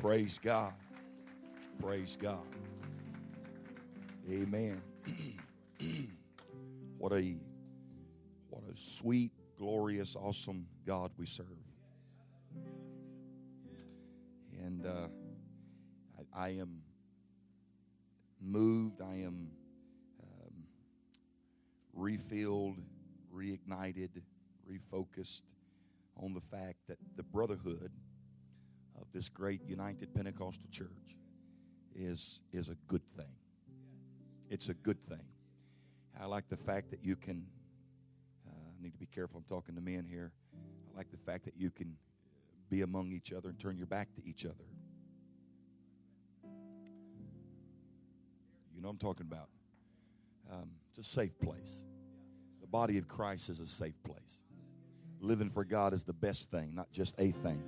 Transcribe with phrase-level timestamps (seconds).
[0.00, 0.72] Praise God.
[1.78, 2.46] Praise God.
[4.30, 4.80] Amen.
[6.96, 7.36] what a
[8.48, 11.44] what a sweet, glorious, awesome God we serve.
[14.58, 15.08] And uh,
[16.34, 16.80] I, I am
[18.40, 19.02] moved.
[19.02, 19.50] I am
[20.22, 20.64] um,
[21.92, 22.78] refilled,
[23.34, 24.22] reignited,
[24.66, 25.42] refocused
[26.16, 27.90] on the fact that the brotherhood
[29.00, 31.16] of this great United Pentecostal Church
[31.94, 33.32] is, is a good thing.
[34.48, 35.24] It's a good thing.
[36.20, 37.46] I like the fact that you can,
[38.46, 40.32] uh, I need to be careful, I'm talking to men here.
[40.92, 41.96] I like the fact that you can
[42.68, 44.64] be among each other and turn your back to each other.
[48.74, 49.48] You know I'm talking about.
[50.52, 51.84] Um, it's a safe place.
[52.60, 54.40] The body of Christ is a safe place.
[55.20, 57.62] Living for God is the best thing, not just a thing.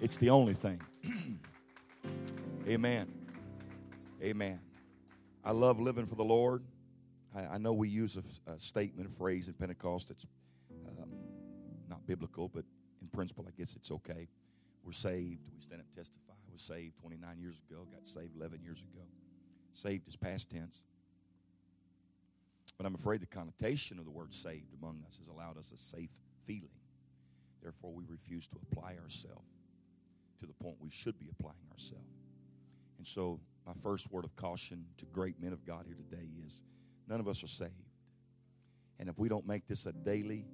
[0.00, 0.80] It's the only thing.
[2.66, 3.06] Amen.
[4.22, 4.58] Amen.
[5.44, 6.62] I love living for the Lord.
[7.36, 10.26] I, I know we use a, a, statement, a phrase in Pentecost that's
[11.02, 11.10] um,
[11.88, 12.64] not biblical, but
[13.02, 14.28] in principle, I guess it's okay.
[14.82, 15.42] We're saved.
[15.54, 16.32] We stand up and testify.
[16.32, 19.04] I was saved 29 years ago, got saved 11 years ago.
[19.74, 20.84] Saved is past tense.
[22.78, 25.76] But I'm afraid the connotation of the word saved among us has allowed us a
[25.76, 26.12] safe
[26.44, 26.70] feeling.
[27.62, 29.59] Therefore, we refuse to apply ourselves
[30.40, 32.04] to the point we should be applying ourselves.
[32.98, 36.62] And so, my first word of caution to great men of God here today is
[37.06, 37.72] none of us are saved.
[38.98, 40.44] And if we don't make this a daily,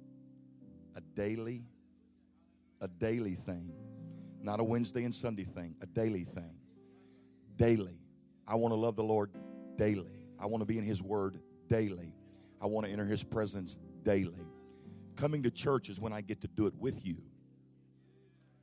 [0.95, 1.65] a daily,
[2.81, 3.71] a daily thing,
[4.41, 6.55] not a Wednesday and Sunday thing, a daily thing,
[7.55, 7.99] daily.
[8.47, 9.31] I want to love the Lord
[9.75, 10.11] daily.
[10.39, 12.13] I want to be in His Word daily.
[12.61, 14.45] I want to enter His presence daily.
[15.15, 17.17] Coming to church is when I get to do it with you.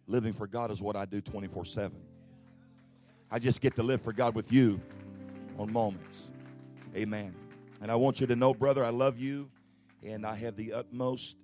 [0.06, 1.96] Living for God is what I do 24 7.
[3.30, 4.80] I just get to live for God with you
[5.58, 6.32] on moments.
[6.94, 7.34] Amen.
[7.80, 9.50] And I want you to know, brother, I love you,
[10.02, 11.36] and I have the utmost,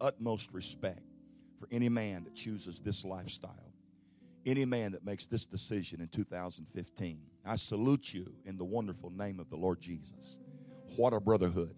[0.00, 1.02] utmost respect
[1.58, 3.72] for any man that chooses this lifestyle,
[4.44, 7.20] any man that makes this decision in 2015.
[7.46, 10.38] I salute you in the wonderful name of the Lord Jesus.
[10.96, 11.74] What a brotherhood.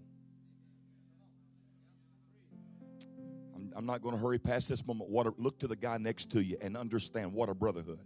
[3.80, 5.08] I'm, not going to hurry past this moment.
[5.08, 8.04] What a, look to the guy next to you and understand what a brotherhood.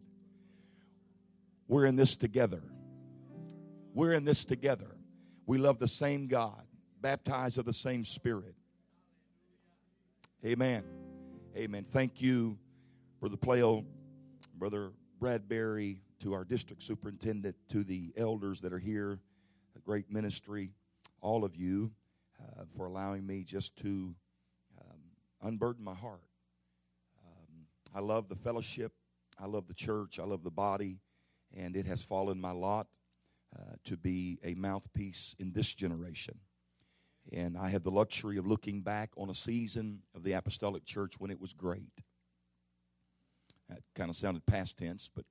[1.66, 2.62] We're in this together.
[3.92, 4.96] We're in this together.
[5.46, 6.62] We love the same God,
[7.00, 8.54] baptized of the same Spirit.
[10.46, 10.84] Amen.
[11.56, 11.84] Amen.
[11.84, 12.56] Thank you,
[13.18, 13.84] Brother Playo,
[14.54, 19.18] Brother Bradbury, to our district superintendent, to the elders that are here,
[19.74, 20.70] a great ministry,
[21.20, 21.91] all of you,
[22.41, 24.14] uh, for allowing me just to
[25.44, 26.25] unburden my heart.
[27.25, 28.93] Um, I love the fellowship,
[29.38, 30.99] I love the church, I love the body,
[31.56, 32.88] and it has fallen my lot
[33.56, 36.38] uh, to be a mouthpiece in this generation.
[37.33, 41.15] And I have the luxury of looking back on a season of the apostolic church
[41.19, 42.03] when it was great.
[43.69, 45.25] That kind of sounded past tense, but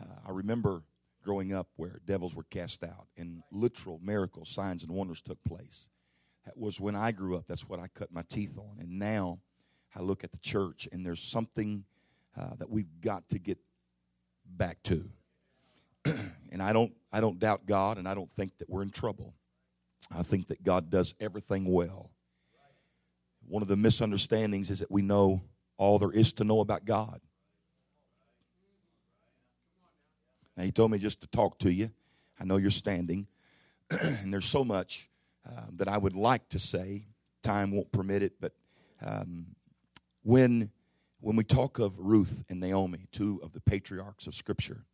[0.00, 0.82] uh, I remember
[1.22, 5.88] growing up where devils were cast out and literal miracles, signs, and wonders took place.
[6.54, 7.46] Was when I grew up.
[7.46, 8.78] That's what I cut my teeth on.
[8.78, 9.40] And now
[9.94, 11.84] I look at the church and there's something
[12.38, 13.58] uh, that we've got to get
[14.46, 15.08] back to.
[16.52, 19.34] and I don't, I don't doubt God and I don't think that we're in trouble.
[20.14, 22.10] I think that God does everything well.
[23.48, 25.42] One of the misunderstandings is that we know
[25.76, 27.20] all there is to know about God.
[30.56, 31.90] Now, he told me just to talk to you.
[32.40, 33.26] I know you're standing,
[33.90, 35.08] and there's so much
[35.46, 37.06] uh, that I would like to say.
[37.42, 38.52] Time won't permit it, but
[39.04, 39.46] um,
[40.22, 40.70] when
[41.20, 44.84] when we talk of Ruth and Naomi, two of the patriarchs of Scripture,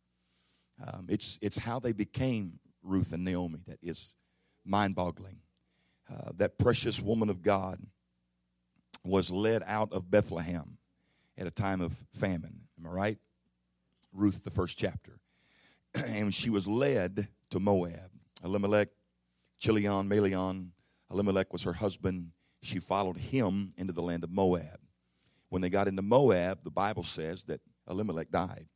[0.85, 4.15] um, it's it's how they became Ruth and Naomi that is
[4.65, 5.39] mind-boggling.
[6.11, 7.79] Uh, that precious woman of God
[9.03, 10.77] was led out of Bethlehem
[11.37, 12.61] at a time of famine.
[12.77, 13.17] Am I right?
[14.11, 15.19] Ruth, the first chapter.
[16.09, 18.11] and she was led to Moab.
[18.43, 18.89] Elimelech,
[19.59, 20.69] Chilion, Malion,
[21.11, 22.31] Elimelech was her husband.
[22.61, 24.79] She followed him into the land of Moab.
[25.49, 28.67] When they got into Moab, the Bible says that Elimelech died.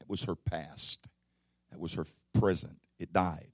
[0.00, 1.06] It was her past.
[1.70, 2.78] That was her present.
[2.98, 3.52] It died.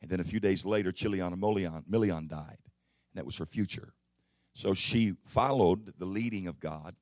[0.00, 2.58] And then a few days later, Chilion and Milion died.
[2.58, 3.94] And that was her future.
[4.54, 6.96] So she followed the leading of God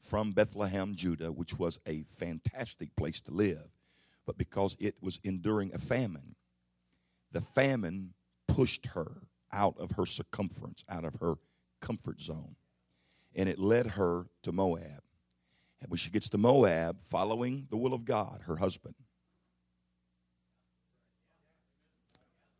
[0.00, 3.70] from Bethlehem, Judah, which was a fantastic place to live
[4.26, 6.34] but because it was enduring a famine.
[7.34, 8.14] The famine
[8.46, 9.22] pushed her
[9.52, 11.34] out of her circumference, out of her
[11.80, 12.54] comfort zone,
[13.34, 15.02] and it led her to Moab.
[15.80, 18.94] And when she gets to Moab, following the will of God, her husband.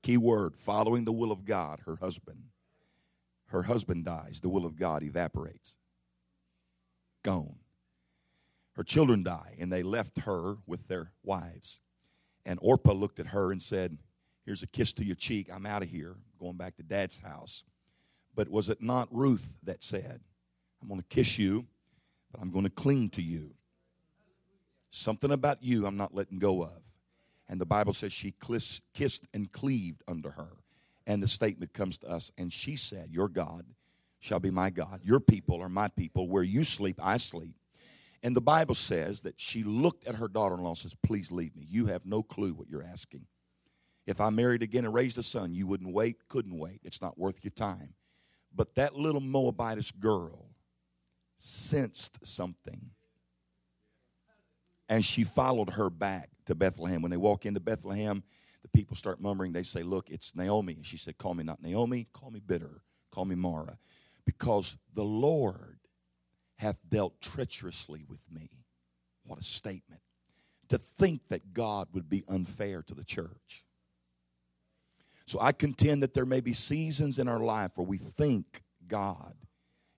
[0.02, 2.46] Key word following the will of God, her husband.
[3.46, 5.76] Her husband dies, the will of God evaporates.
[7.22, 7.60] Gone.
[8.72, 11.78] Her children die, and they left her with their wives.
[12.44, 13.98] And Orpah looked at her and said,
[14.44, 15.48] Here's a kiss to your cheek.
[15.52, 17.64] I'm out of here, going back to dad's house.
[18.34, 20.20] But was it not Ruth that said,
[20.82, 21.66] I'm going to kiss you,
[22.30, 23.54] but I'm going to cling to you?
[24.90, 26.82] Something about you I'm not letting go of.
[27.48, 28.34] And the Bible says she
[28.94, 30.52] kissed and cleaved unto her.
[31.06, 33.66] And the statement comes to us, and she said, Your God
[34.18, 35.00] shall be my God.
[35.02, 36.28] Your people are my people.
[36.28, 37.56] Where you sleep, I sleep.
[38.22, 41.30] And the Bible says that she looked at her daughter in law and says, Please
[41.30, 41.66] leave me.
[41.68, 43.26] You have no clue what you're asking.
[44.06, 46.80] If I married again and raised a son, you wouldn't wait, couldn't wait.
[46.84, 47.94] It's not worth your time.
[48.54, 50.50] But that little Moabitess girl
[51.36, 52.90] sensed something.
[54.88, 57.02] And she followed her back to Bethlehem.
[57.02, 58.22] When they walk into Bethlehem,
[58.62, 59.52] the people start murmuring.
[59.52, 60.74] They say, Look, it's Naomi.
[60.74, 63.78] And she said, Call me not Naomi, call me bitter, call me Mara.
[64.26, 65.78] Because the Lord
[66.56, 68.50] hath dealt treacherously with me.
[69.24, 70.02] What a statement.
[70.68, 73.63] To think that God would be unfair to the church.
[75.26, 79.34] So I contend that there may be seasons in our life where we think God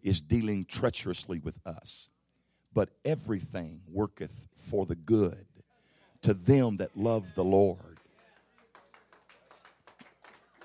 [0.03, 2.09] is dealing treacherously with us.
[2.73, 5.47] But everything worketh for the good
[6.23, 7.99] to them that love the Lord.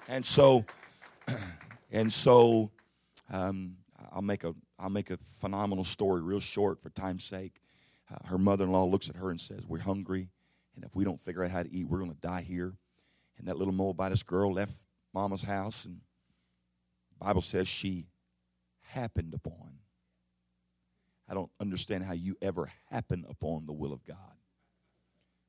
[0.08, 0.66] And so,
[1.92, 2.72] and so,
[3.32, 3.78] um,
[4.12, 7.62] I'll make a I'll make a phenomenal story real short for time's sake.
[8.12, 10.30] Uh, her mother-in-law looks at her and says, "We're hungry,
[10.76, 12.74] and if we don't figure out how to eat, we're going to die here."
[13.42, 14.76] And that little Moabitess girl left
[15.16, 16.02] mama's house, and
[17.20, 18.06] Bible says she
[18.82, 19.80] happened upon.
[21.28, 24.18] I don't understand how you ever happen upon the will of God.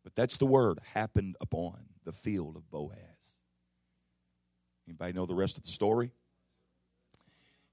[0.05, 2.97] But that's the word, happened upon the field of Boaz.
[4.89, 6.13] Anybody know the rest of the story?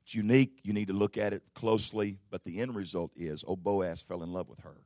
[0.03, 0.59] It's unique.
[0.63, 2.17] You need to look at it closely.
[2.29, 4.81] But the end result is, oh, Boaz fell in love with her.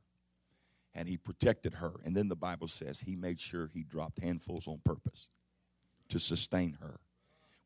[0.94, 1.94] And he protected her.
[2.04, 5.28] And then the Bible says he made sure he dropped handfuls on purpose
[6.08, 7.00] to sustain her.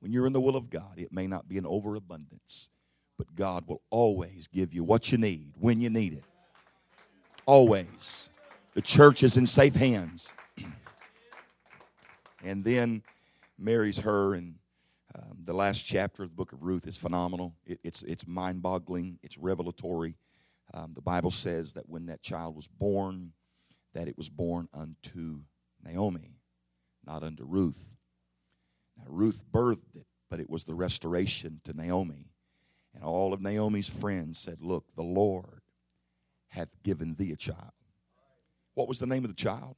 [0.00, 2.70] When you're in the will of God, it may not be an overabundance,
[3.18, 6.24] but God will always give you what you need when you need it.
[7.44, 8.30] Always.
[8.74, 10.32] The church is in safe hands.
[12.44, 13.02] and then
[13.58, 14.54] marries her and
[15.14, 17.54] um, the last chapter of the book of Ruth is phenomenal.
[17.66, 19.18] It, it's it's mind boggling.
[19.22, 20.16] It's revelatory.
[20.74, 23.32] Um, the Bible says that when that child was born,
[23.94, 25.40] that it was born unto
[25.82, 26.36] Naomi,
[27.06, 27.96] not unto Ruth.
[28.96, 32.32] Now, Ruth birthed it, but it was the restoration to Naomi.
[32.94, 35.62] And all of Naomi's friends said, Look, the Lord
[36.48, 37.72] hath given thee a child.
[38.74, 39.76] What was the name of the child?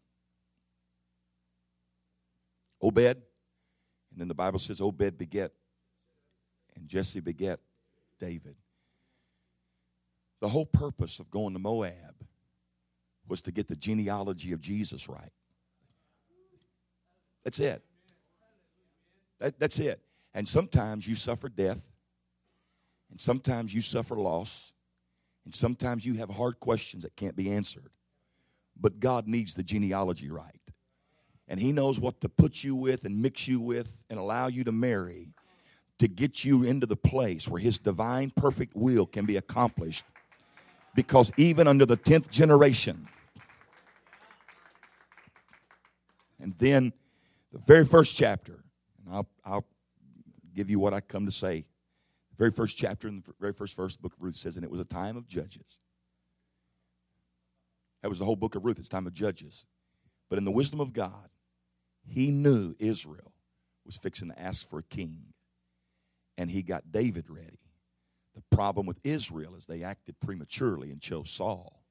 [2.82, 3.22] Obed.
[4.10, 5.52] And then the Bible says Obed beget,
[6.74, 7.60] and Jesse beget
[8.18, 8.56] David.
[10.40, 12.24] The whole purpose of going to Moab
[13.28, 15.32] was to get the genealogy of Jesus right.
[17.44, 17.82] That's it.
[19.38, 20.00] That, that's it.
[20.34, 21.82] And sometimes you suffer death,
[23.10, 24.72] and sometimes you suffer loss,
[25.44, 27.90] and sometimes you have hard questions that can't be answered.
[28.78, 30.60] But God needs the genealogy right
[31.50, 34.64] and He knows what to put you with and mix you with and allow you
[34.64, 35.34] to marry
[35.98, 40.04] to get you into the place where His divine perfect will can be accomplished.
[40.94, 43.08] Because even under the 10th generation,
[46.40, 46.92] and then
[47.52, 48.64] the very first chapter,
[49.04, 49.66] and I'll, I'll
[50.54, 51.64] give you what I come to say.
[52.30, 54.56] The very first chapter in the very first verse of the book of Ruth says,
[54.56, 55.78] and it was a time of judges.
[58.02, 58.78] That was the whole book of Ruth.
[58.78, 59.66] It's time of judges.
[60.28, 61.28] But in the wisdom of God,
[62.06, 63.32] he knew Israel
[63.84, 65.34] was fixing to ask for a king,
[66.38, 67.59] and he got David ready.
[68.34, 71.82] The problem with Israel is they acted prematurely and chose Saul.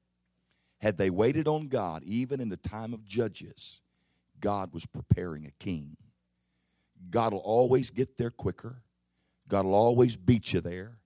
[0.78, 3.82] Had they waited on God, even in the time of judges,
[4.40, 5.96] God was preparing a king.
[7.10, 8.82] God will always get there quicker.
[9.48, 10.98] God will always beat you there.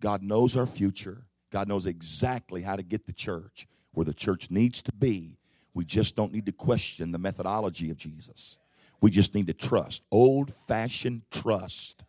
[0.00, 1.26] God knows our future.
[1.52, 5.40] God knows exactly how to get the church where the church needs to be
[5.74, 8.58] we just don't need to question the methodology of Jesus.
[9.00, 10.02] We just need to trust.
[10.10, 12.04] Old fashioned trust.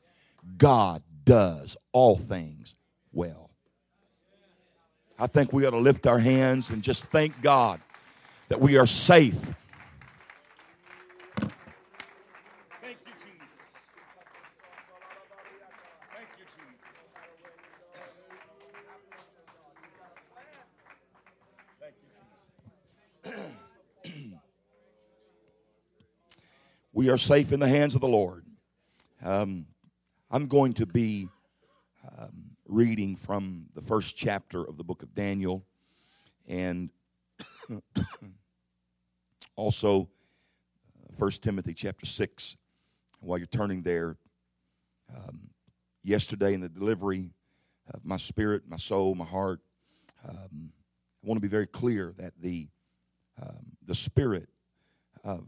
[0.57, 2.75] God does all things
[3.11, 3.51] well.
[5.19, 7.79] I think we ought to lift our hands and just thank God
[8.49, 9.53] that we are safe.
[26.93, 28.43] we are safe in the hands of the Lord.
[29.23, 29.67] Um,
[30.33, 31.27] I'm going to be
[32.17, 35.65] um, reading from the first chapter of the book of Daniel
[36.47, 36.89] and
[39.57, 42.55] also uh, First Timothy chapter 6.
[43.19, 44.15] While you're turning there,
[45.13, 45.49] um,
[46.01, 47.31] yesterday in the delivery
[47.93, 49.59] of my spirit, my soul, my heart,
[50.25, 52.69] um, I want to be very clear that the
[53.41, 54.47] um, the spirit
[55.25, 55.45] of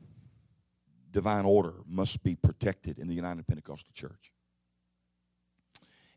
[1.09, 4.33] divine order must be protected in the United Pentecostal Church.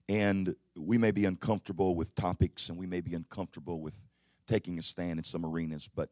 [0.09, 3.99] And we may be uncomfortable with topics and we may be uncomfortable with
[4.47, 6.11] taking a stand in some arenas, but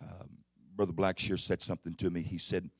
[0.00, 0.38] um,
[0.74, 2.22] Brother Blackshear said something to me.
[2.22, 2.70] He said,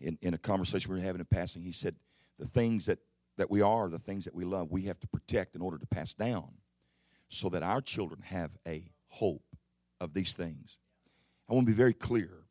[0.00, 1.94] in, in a conversation we were having in passing, he said,
[2.38, 2.98] The things that,
[3.36, 5.86] that we are, the things that we love, we have to protect in order to
[5.86, 6.48] pass down
[7.28, 9.44] so that our children have a hope
[10.00, 10.78] of these things.
[11.48, 12.44] I want to be very clear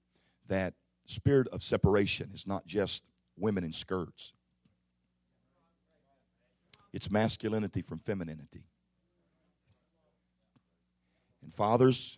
[0.48, 0.74] that
[1.06, 3.04] spirit of separation is not just
[3.38, 4.34] women in skirts.
[6.94, 8.64] It's masculinity from femininity.
[11.42, 12.18] And fathers,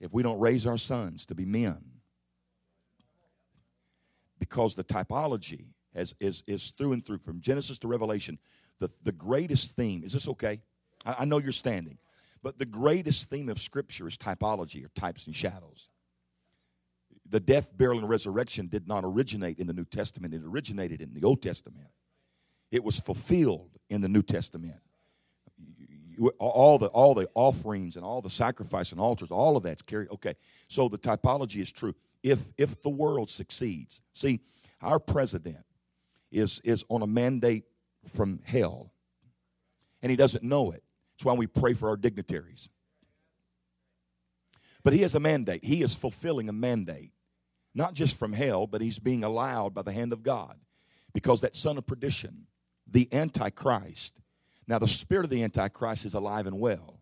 [0.00, 1.82] if we don't raise our sons to be men,
[4.38, 8.38] because the typology has, is, is through and through, from Genesis to Revelation,
[8.78, 10.60] the, the greatest theme, is this okay?
[11.04, 11.98] I, I know you're standing.
[12.42, 15.90] But the greatest theme of Scripture is typology or types and shadows.
[17.28, 21.12] The death, burial, and resurrection did not originate in the New Testament, it originated in
[21.14, 21.88] the Old Testament.
[22.70, 24.80] It was fulfilled in the New Testament.
[26.38, 30.10] All the, all the offerings and all the sacrifice and altars, all of that's carried.
[30.10, 30.34] Okay,
[30.66, 31.94] so the typology is true.
[32.24, 34.40] If, if the world succeeds, see,
[34.82, 35.64] our president
[36.32, 37.64] is, is on a mandate
[38.12, 38.92] from hell,
[40.02, 40.82] and he doesn't know it.
[41.14, 42.68] That's why we pray for our dignitaries.
[44.82, 45.64] But he has a mandate.
[45.64, 47.12] He is fulfilling a mandate,
[47.74, 50.56] not just from hell, but he's being allowed by the hand of God.
[51.12, 52.47] Because that son of perdition,
[52.90, 54.20] the Antichrist,
[54.66, 57.00] now the spirit of the Antichrist is alive and well.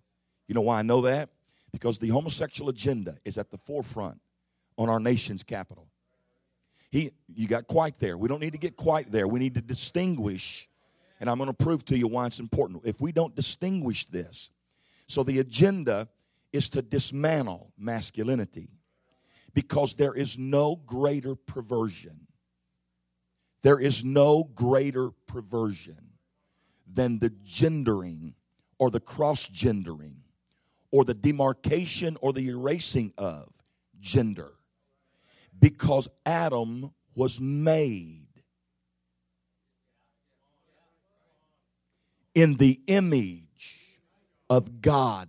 [0.49, 1.31] You know why I know that?
[1.73, 4.21] Because the homosexual agenda is at the forefront
[4.79, 5.89] on our nation's capital.
[6.91, 8.17] He, you got quite there.
[8.17, 9.27] We don't need to get quite there.
[9.27, 10.69] We need to distinguish
[11.21, 12.83] and I'm going to prove to you why it's important.
[12.85, 14.51] If we don't distinguish this,
[15.07, 16.09] so the agenda
[16.53, 18.69] is to dismantle masculinity
[19.55, 22.26] because there is no greater perversion.
[23.67, 26.13] There is no greater perversion
[26.87, 28.37] than the gendering
[28.79, 30.19] or the cross gendering
[30.93, 33.49] or the demarcation or the erasing of
[33.99, 34.53] gender
[35.59, 38.29] because Adam was made
[42.37, 43.81] in the image
[44.49, 45.29] of God.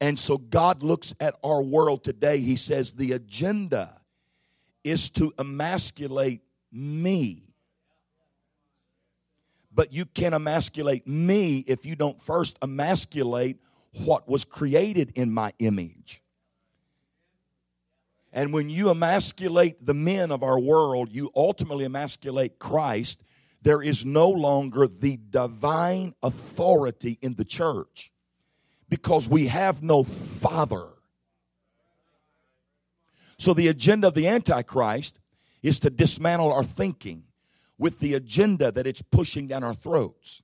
[0.00, 2.38] And so God looks at our world today.
[2.38, 4.00] He says the agenda
[4.84, 7.44] is to emasculate me.
[9.72, 13.58] But you can't emasculate me if you don't first emasculate
[14.04, 16.22] what was created in my image.
[18.32, 23.22] And when you emasculate the men of our world, you ultimately emasculate Christ
[23.62, 28.10] there is no longer the divine authority in the church
[28.88, 30.88] because we have no father.
[33.38, 35.19] So, the agenda of the Antichrist
[35.62, 37.24] is to dismantle our thinking
[37.78, 40.42] with the agenda that it's pushing down our throats.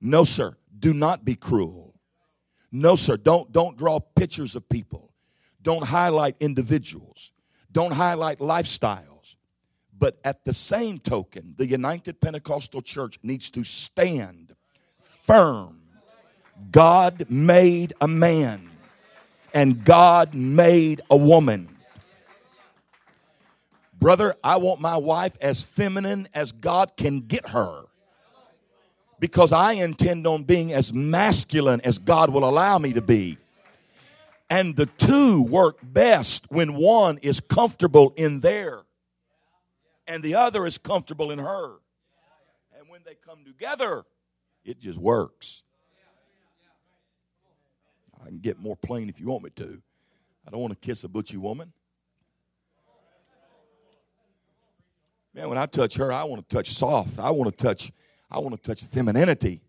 [0.00, 1.94] No, sir, do not be cruel.
[2.70, 5.12] No, sir, don't, don't draw pictures of people.
[5.62, 7.32] Don't highlight individuals.
[7.70, 9.36] Don't highlight lifestyles.
[9.98, 14.54] But at the same token, the United Pentecostal Church needs to stand
[15.02, 15.82] firm.
[16.70, 18.70] God made a man,
[19.52, 21.77] and God made a woman.
[23.98, 27.84] Brother, I want my wife as feminine as God can get her
[29.18, 33.38] because I intend on being as masculine as God will allow me to be.
[34.48, 38.82] And the two work best when one is comfortable in there
[40.06, 41.76] and the other is comfortable in her.
[42.78, 44.04] And when they come together,
[44.64, 45.64] it just works.
[48.22, 49.82] I can get more plain if you want me to.
[50.46, 51.72] I don't want to kiss a butchy woman.
[55.38, 57.20] Man, when I touch her, I want to touch soft.
[57.20, 57.92] I want to touch,
[58.28, 59.60] I want to touch femininity.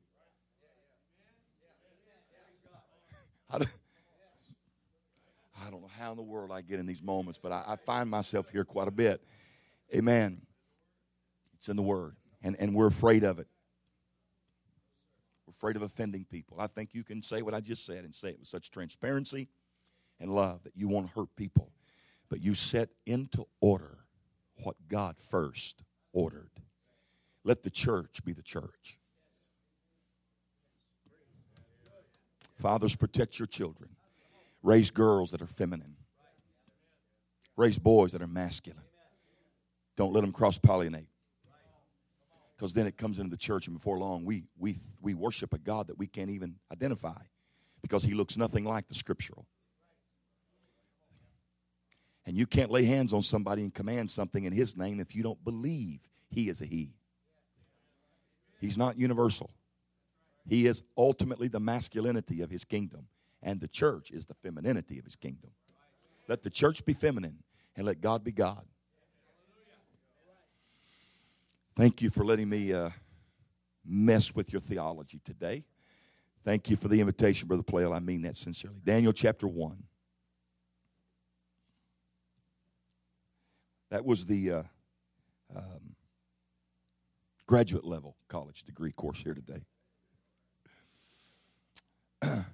[3.51, 3.69] I don't,
[5.63, 7.75] I don't know how in the world I get in these moments, but I, I
[7.75, 9.21] find myself here quite a bit.
[9.95, 10.41] Amen.
[11.53, 13.47] It's in the Word, and, and we're afraid of it.
[15.45, 16.57] We're afraid of offending people.
[16.59, 19.49] I think you can say what I just said and say it with such transparency
[20.19, 21.69] and love that you won't hurt people.
[22.27, 23.98] But you set into order
[24.63, 26.51] what God first ordered.
[27.43, 28.97] Let the church be the church.
[32.55, 33.91] Fathers, protect your children.
[34.61, 35.95] Raise girls that are feminine.
[37.55, 38.83] Raise boys that are masculine.
[39.95, 41.07] Don't let them cross pollinate.
[42.55, 45.57] Because then it comes into the church, and before long, we, we, we worship a
[45.57, 47.21] God that we can't even identify
[47.81, 49.45] because he looks nothing like the scriptural.
[52.29, 55.23] And you can't lay hands on somebody and command something in his name if you
[55.23, 56.93] don't believe he is a he.
[58.61, 59.49] He's not universal.
[60.47, 63.07] He is ultimately the masculinity of his kingdom,
[63.41, 65.49] and the church is the femininity of his kingdom.
[66.27, 67.39] Let the church be feminine
[67.75, 68.63] and let God be God.
[71.75, 72.91] Thank you for letting me uh,
[73.83, 75.63] mess with your theology today.
[76.45, 77.91] Thank you for the invitation, Brother Plail.
[77.91, 78.81] I mean that sincerely.
[78.85, 79.83] Daniel chapter 1.
[83.89, 84.63] That was the uh,
[85.55, 85.95] um,
[87.47, 89.63] graduate level college degree course here today.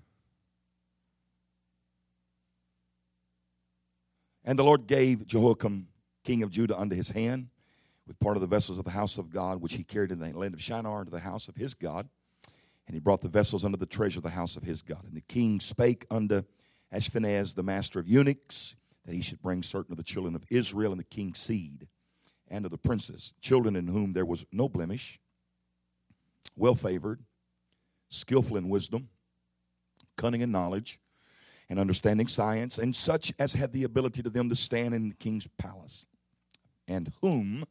[4.45, 5.87] and the Lord gave Jehoiakim,
[6.23, 7.49] king of Judah, unto his hand
[8.07, 10.31] with part of the vessels of the house of God, which he carried in the
[10.37, 12.07] land of Shinar into the house of his God.
[12.87, 15.03] And he brought the vessels under the treasure of the house of his God.
[15.05, 16.43] And the king spake unto
[16.93, 18.75] Ashpenaz, the master of eunuchs,
[19.05, 21.87] that he should bring certain of the children of Israel and the king's seed,
[22.47, 25.19] and of the princes, children in whom there was no blemish,
[26.55, 27.21] well favored,
[28.09, 29.09] skillful in wisdom,
[30.15, 30.99] cunning in knowledge,
[31.69, 35.15] and understanding science, and such as had the ability to them to stand in the
[35.15, 36.05] king's palace,
[36.87, 37.65] and whom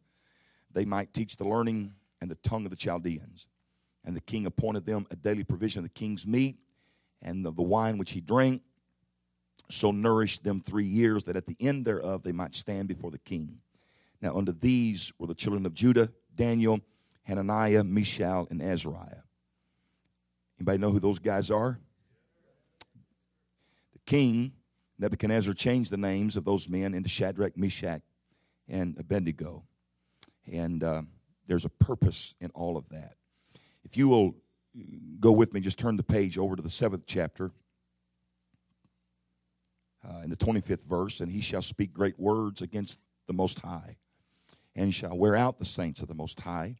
[0.72, 3.46] they might teach the learning and the tongue of the Chaldeans.
[4.04, 6.58] And the king appointed them a daily provision of the king's meat
[7.22, 8.60] and of the wine which he drank,
[9.74, 13.18] so nourished them three years, that at the end thereof they might stand before the
[13.18, 13.58] king.
[14.20, 16.80] Now unto these were the children of Judah, Daniel,
[17.24, 19.22] Hananiah, Mishael, and Azariah.
[20.58, 21.78] Anybody know who those guys are?
[23.92, 24.52] The king,
[24.98, 28.02] Nebuchadnezzar, changed the names of those men into Shadrach, Meshach,
[28.68, 29.64] and Abednego.
[30.50, 31.02] And uh,
[31.46, 33.14] there's a purpose in all of that.
[33.84, 34.36] If you will
[35.20, 37.52] go with me, just turn the page over to the seventh chapter.
[40.06, 43.96] Uh, in the 25th verse, and he shall speak great words against the Most High,
[44.76, 46.76] and shall wear out the saints of the Most High,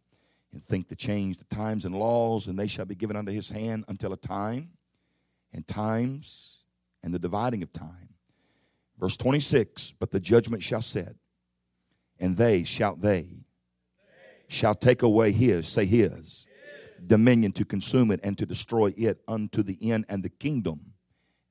[0.52, 3.48] and think to change the times and laws, and they shall be given unto his
[3.48, 4.72] hand until a time,
[5.54, 6.64] and times,
[7.02, 8.10] and the dividing of time.
[8.98, 11.16] Verse 26 But the judgment shall set,
[12.20, 13.44] and they, shall they,
[14.48, 16.46] shall take away his, say his,
[17.06, 20.92] dominion to consume it and to destroy it unto the end, and the kingdom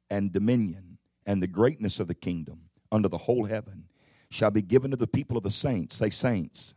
[0.09, 0.92] and dominion
[1.25, 3.85] and the greatness of the kingdom under the whole heaven
[4.29, 6.75] shall be given to the people of the saints, say saints,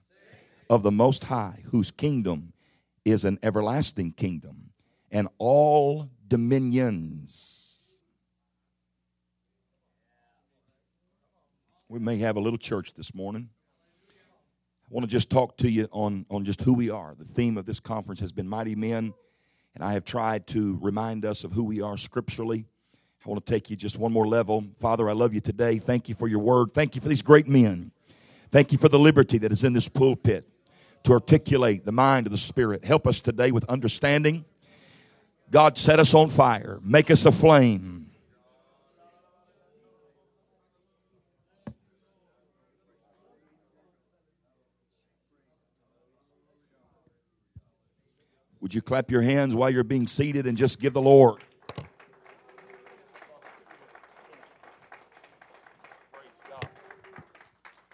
[0.69, 2.53] of the Most High, whose kingdom
[3.05, 4.71] is an everlasting kingdom,
[5.11, 7.63] and all dominions.
[11.89, 13.49] We may have a little church this morning.
[14.89, 17.15] I want to just talk to you on, on just who we are.
[17.17, 19.15] The theme of this conference has been Mighty Men,
[19.75, 22.67] and I have tried to remind us of who we are scripturally.
[23.27, 24.65] I want to take you just one more level.
[24.79, 25.79] Father, I love you today.
[25.79, 26.73] Thank you for your word.
[26.73, 27.91] Thank you for these great men.
[28.53, 30.49] Thank you for the liberty that is in this pulpit
[31.03, 32.85] to articulate the mind of the Spirit.
[32.85, 34.45] Help us today with understanding.
[35.51, 38.11] God, set us on fire, make us a flame.
[48.61, 51.43] Would you clap your hands while you're being seated and just give the Lord?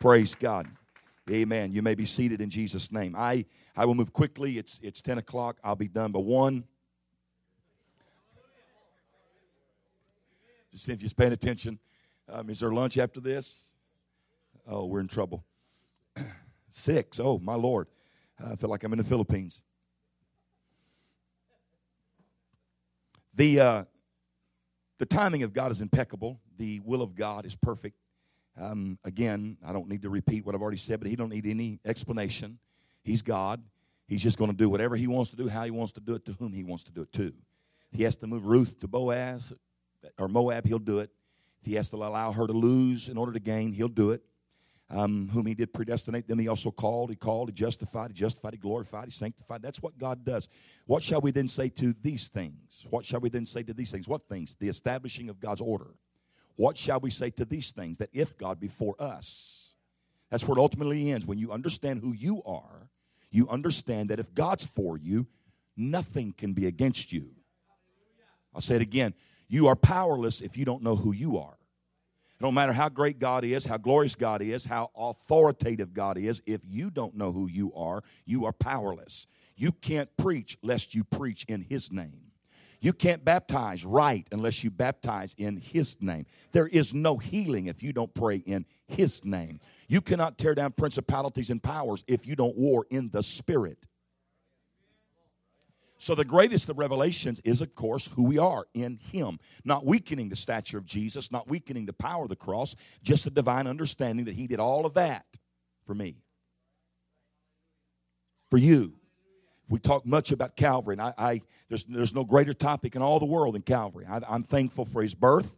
[0.03, 0.67] Praise God.
[1.31, 1.71] Amen.
[1.71, 3.15] You may be seated in Jesus' name.
[3.17, 3.45] I,
[3.77, 4.59] I will move quickly.
[4.59, 5.59] It's, it's 10 o'clock.
[5.62, 6.65] I'll be done by 1.
[10.73, 11.79] Just see if you're paying attention.
[12.29, 13.71] Um, is there lunch after this?
[14.67, 15.45] Oh, we're in trouble.
[16.69, 17.21] Six.
[17.21, 17.87] Oh, my Lord.
[18.45, 19.62] I feel like I'm in the Philippines.
[23.35, 23.85] The, uh,
[24.99, 26.41] the timing of God is impeccable.
[26.59, 28.02] The will of God is perfect.
[28.61, 31.47] Um, again, I don't need to repeat what I've already said, but He don't need
[31.47, 32.59] any explanation.
[33.03, 33.62] He's God.
[34.07, 36.15] He's just going to do whatever He wants to do, how He wants to do
[36.15, 37.25] it, to whom He wants to do it to.
[37.25, 39.53] If He has to move Ruth to Boaz
[40.19, 41.11] or Moab, He'll do it.
[41.61, 44.23] If He has to allow her to lose in order to gain, He'll do it
[44.93, 47.11] um, whom he did predestinate, them he also called.
[47.11, 49.62] He called, he justified, he justified, he glorified, he sanctified.
[49.62, 50.49] That's what God does.
[50.87, 52.87] What shall we then say to these things?
[52.91, 54.07] What shall we then say to these things?
[54.07, 54.55] What things?
[54.55, 55.95] The establishing of God's order.
[56.57, 57.99] What shall we say to these things?
[57.99, 59.75] That if God be for us,
[60.33, 61.27] That's where it ultimately ends.
[61.27, 62.88] When you understand who you are,
[63.31, 65.27] you understand that if God's for you,
[65.77, 67.33] nothing can be against you.
[68.55, 69.12] I'll say it again.
[69.49, 71.59] You are powerless if you don't know who you are.
[72.41, 76.62] No matter how great God is, how glorious God is, how authoritative God is, if
[76.67, 79.27] you don't know who you are, you are powerless.
[79.55, 82.22] You can't preach lest you preach in His name.
[82.83, 86.27] You can't baptize right unless you baptize in His name.
[86.51, 89.61] There is no healing if you don't pray in His name.
[89.87, 93.87] You cannot tear down principalities and powers if you don't war in the Spirit.
[95.97, 99.38] So, the greatest of revelations is, of course, who we are in Him.
[99.64, 103.31] Not weakening the stature of Jesus, not weakening the power of the cross, just the
[103.31, 105.25] divine understanding that He did all of that
[105.85, 106.16] for me,
[108.51, 108.95] for you.
[109.73, 113.19] We talk much about Calvary, and I, I there's, there's no greater topic in all
[113.19, 114.05] the world than Calvary.
[114.07, 115.57] I, am thankful for His birth.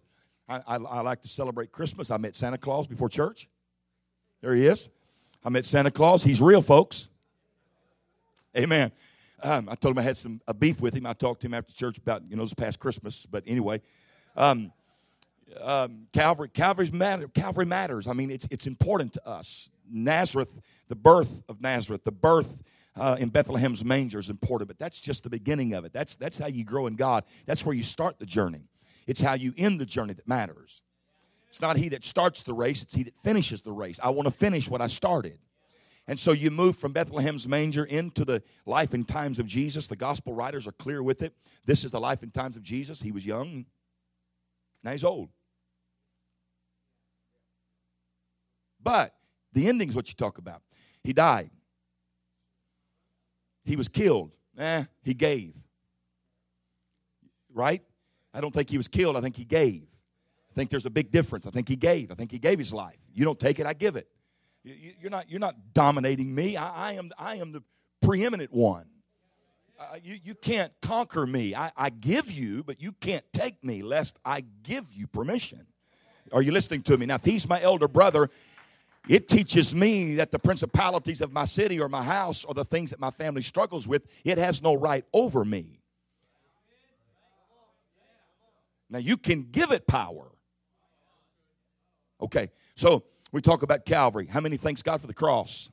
[0.49, 2.13] I, I, I like to celebrate Christmas.
[2.13, 3.49] I met Santa Claus before church.
[4.41, 4.89] There he is.
[5.45, 6.23] I met Santa Claus.
[6.23, 7.09] He's real, folks.
[8.57, 8.93] Amen.
[9.43, 11.07] Um, I told him I had some a beef with him.
[11.07, 13.27] I talked to him after church about you know this past Christmas.
[13.27, 13.83] But anyway,
[14.37, 14.73] um,
[15.61, 18.07] um, Calvary Calvary's matter, Calvary matters.
[18.07, 19.73] I mean, it's it's important to us.
[19.91, 22.63] Nazareth, the birth of Nazareth, the birth
[22.97, 25.93] uh, in Bethlehem's manger is important, but that's just the beginning of it.
[25.93, 27.25] That's that's how you grow in God.
[27.47, 28.69] That's where you start the journey.
[29.07, 30.83] It's how you end the journey that matters.
[31.49, 33.99] It's not he that starts the race; it's he that finishes the race.
[34.03, 35.39] I want to finish what I started.
[36.07, 39.87] And so you move from Bethlehem's manger into the life and times of Jesus.
[39.87, 41.35] The gospel writers are clear with it.
[41.65, 43.01] This is the life and times of Jesus.
[43.01, 43.65] He was young,
[44.85, 45.31] now he's old.
[48.83, 49.15] But
[49.55, 50.61] the ending is what you talk about.
[51.03, 51.51] He died,
[53.65, 54.37] he was killed.
[54.59, 55.57] Eh, he gave.
[57.53, 57.83] Right?
[58.33, 59.83] I don't think he was killed, I think he gave.
[60.51, 61.47] I think there's a big difference.
[61.47, 62.13] I think he gave.
[62.13, 62.99] I think he gave his life.
[63.13, 64.09] You don't take it, I give it.
[64.65, 66.57] You're not, you're not dominating me.
[66.57, 67.63] I, I am, I am the
[68.01, 68.87] preeminent one.
[69.79, 71.55] Uh, you, you can't conquer me.
[71.55, 75.67] I, I give you, but you can't take me lest I give you permission.
[76.33, 77.07] Are you listening to me?
[77.07, 78.31] Now, if he's my elder brother,
[79.09, 82.91] it teaches me that the principalities of my city or my house or the things
[82.91, 85.81] that my family struggles with, it has no right over me.
[88.89, 90.31] Now, you can give it power.
[92.21, 94.27] Okay, so we talk about Calvary.
[94.31, 95.69] How many thanks God for the cross?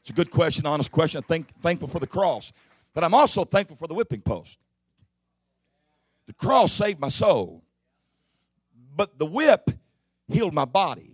[0.00, 1.18] It's a good question, honest question.
[1.18, 2.52] I'm thank, thankful for the cross.
[2.94, 4.58] But I'm also thankful for the whipping post.
[6.26, 7.62] The cross saved my soul,
[8.96, 9.70] but the whip
[10.28, 11.13] healed my body.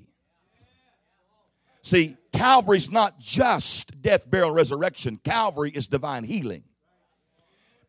[1.91, 5.19] See, Calvary's not just death, burial, resurrection.
[5.25, 6.63] Calvary is divine healing.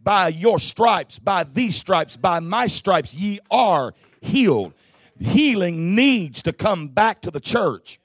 [0.02, 4.74] By your stripes, by these stripes, by my stripes, ye are healed
[5.22, 8.00] healing needs to come back to the church.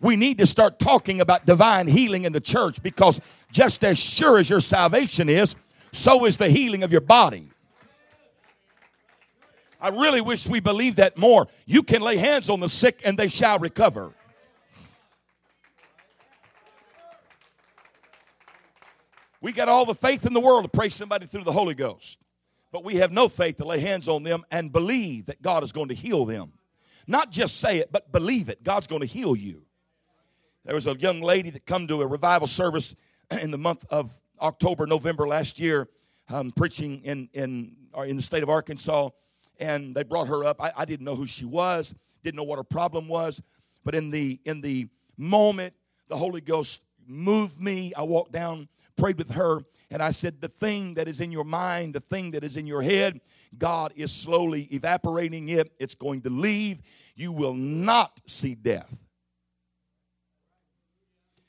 [0.00, 3.20] We need to start talking about divine healing in the church because
[3.52, 5.54] just as sure as your salvation is,
[5.92, 7.50] so is the healing of your body.
[9.78, 11.46] I really wish we believed that more.
[11.66, 14.14] You can lay hands on the sick and they shall recover.
[19.44, 22.18] We got all the faith in the world to pray somebody through the Holy Ghost
[22.74, 25.70] but we have no faith to lay hands on them and believe that God is
[25.70, 26.54] going to heal them.
[27.06, 28.64] Not just say it, but believe it.
[28.64, 29.62] God's going to heal you.
[30.64, 32.96] There was a young lady that come to a revival service
[33.40, 35.86] in the month of October, November last year,
[36.28, 39.10] um, preaching in in in the state of Arkansas,
[39.60, 40.60] and they brought her up.
[40.60, 43.40] I, I didn't know who she was, didn't know what her problem was,
[43.84, 45.74] but in the in the moment,
[46.08, 47.94] the Holy Ghost moved me.
[47.94, 51.44] I walked down, prayed with her, and I said, The thing that is in your
[51.44, 53.20] mind, the thing that is in your head,
[53.56, 55.72] God is slowly evaporating it.
[55.78, 56.82] It's going to leave.
[57.14, 59.00] You will not see death.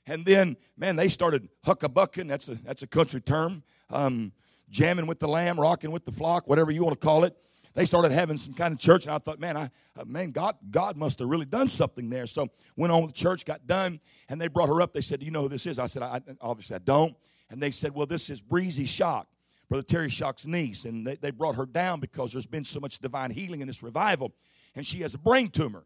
[0.07, 2.27] And then, man, they started huckabucking.
[2.27, 3.63] That's a, that's a country term.
[3.89, 4.31] Um,
[4.69, 7.35] jamming with the lamb, rocking with the flock, whatever you want to call it.
[7.73, 10.55] They started having some kind of church, and I thought, man, I, uh, man, God,
[10.71, 12.25] God must have really done something there.
[12.25, 14.93] So went on with the church, got done, and they brought her up.
[14.93, 17.17] They said, "Do "You know who this is?" I said, I, "Obviously, I don't."
[17.49, 19.27] And they said, Well, this is Breezy Shock,
[19.69, 20.85] Brother Terry Shock's niece.
[20.85, 23.83] And they, they brought her down because there's been so much divine healing in this
[23.83, 24.33] revival.
[24.75, 25.85] And she has a brain tumor.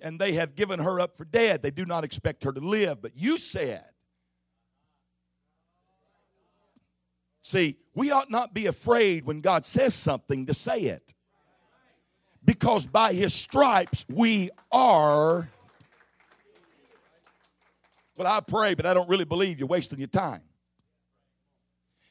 [0.00, 1.62] And they have given her up for dead.
[1.62, 3.00] They do not expect her to live.
[3.00, 3.84] But you said,
[7.42, 11.12] See, we ought not be afraid when God says something to say it.
[12.44, 15.50] Because by his stripes we are
[18.16, 20.42] well, I pray, but I don't really believe you're wasting your time.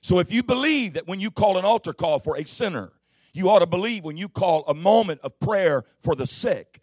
[0.01, 2.91] So if you believe that when you call an altar call for a sinner,
[3.33, 6.81] you ought to believe when you call a moment of prayer for the sick,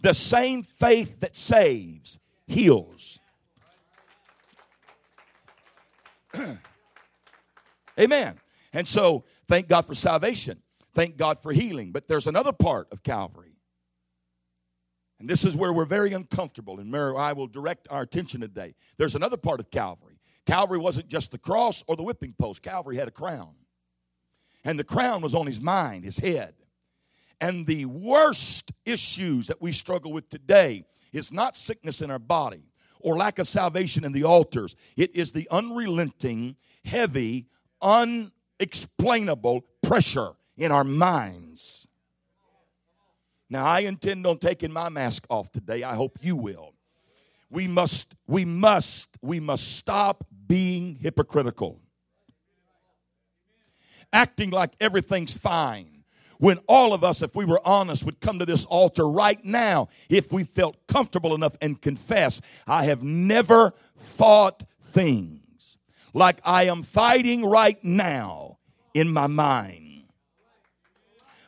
[0.00, 3.18] The same faith that saves heals.
[7.98, 8.38] Amen.
[8.72, 10.60] And so, thank God for salvation.
[10.94, 11.92] Thank God for healing.
[11.92, 13.45] But there's another part of Calvary.
[15.18, 18.74] And this is where we're very uncomfortable and I will direct our attention today.
[18.98, 20.18] There's another part of Calvary.
[20.44, 23.54] Calvary wasn't just the cross or the whipping post, Calvary had a crown.
[24.64, 26.54] And the crown was on his mind, his head.
[27.40, 32.64] And the worst issues that we struggle with today is not sickness in our body
[33.00, 34.74] or lack of salvation in the altars.
[34.96, 37.46] It is the unrelenting, heavy,
[37.82, 41.85] unexplainable pressure in our minds.
[43.48, 45.82] Now, I intend on taking my mask off today.
[45.82, 46.74] I hope you will.
[47.48, 51.80] We must, we must, we must stop being hypocritical.
[54.12, 55.96] Acting like everything's fine
[56.38, 59.88] when all of us, if we were honest, would come to this altar right now
[60.08, 65.78] if we felt comfortable enough and confess, I have never fought things
[66.12, 68.58] like I am fighting right now
[68.94, 69.85] in my mind.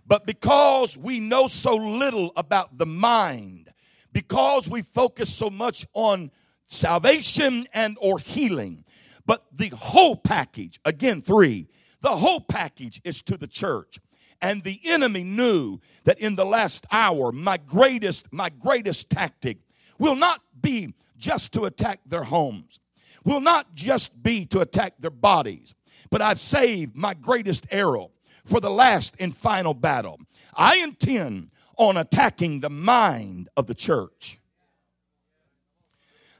[0.08, 3.70] But because we know so little about the mind,
[4.10, 6.30] because we focus so much on
[6.66, 8.84] salvation and or healing,
[9.26, 11.68] but the whole package, again, three,
[12.00, 13.98] the whole package is to the church.
[14.40, 19.58] And the enemy knew that in the last hour, my greatest, my greatest tactic
[19.98, 22.80] will not be just to attack their homes,
[23.24, 25.74] will not just be to attack their bodies,
[26.08, 28.12] but I've saved my greatest arrow
[28.48, 30.18] for the last and final battle.
[30.54, 34.40] I intend on attacking the mind of the church.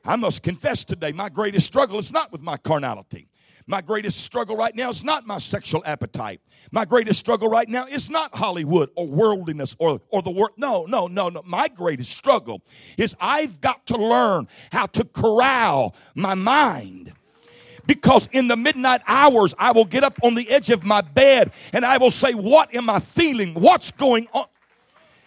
[0.05, 3.29] I must confess today, my greatest struggle is not with my carnality.
[3.67, 6.41] My greatest struggle right now is not my sexual appetite.
[6.73, 10.53] My greatest struggle right now is not Hollywood or worldliness or, or the world.
[10.57, 11.43] No, no, no, no.
[11.45, 12.63] My greatest struggle
[12.97, 17.13] is I've got to learn how to corral my mind
[17.89, 21.51] because in the midnight hours I will get up on the edge of my bed
[21.73, 23.55] and I will say, What am I feeling?
[23.55, 24.45] What's going on?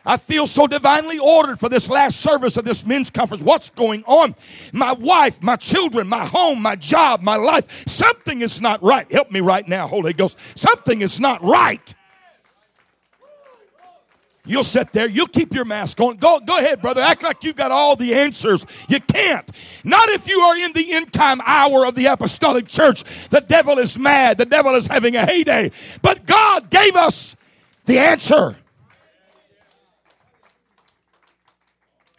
[0.06, 3.44] I feel so divinely ordered for this last service of this men's conference.
[3.44, 4.36] What's going on?
[4.74, 7.88] My wife, my children, my home, my job, my life.
[7.88, 9.12] Something is not right.
[9.12, 10.38] Help me right now, Holy Ghost.
[10.56, 11.94] Something is not right.
[14.44, 16.18] You'll sit there, you'll keep your mask on.
[16.18, 17.02] Go, go ahead, brother.
[17.02, 18.66] Act like you've got all the answers.
[18.90, 19.48] You can't.
[19.84, 23.04] Not if you are in the end time hour of the apostolic church.
[23.30, 25.72] The devil is mad, the devil is having a heyday.
[26.02, 27.36] But God gave us
[27.86, 28.58] the answer.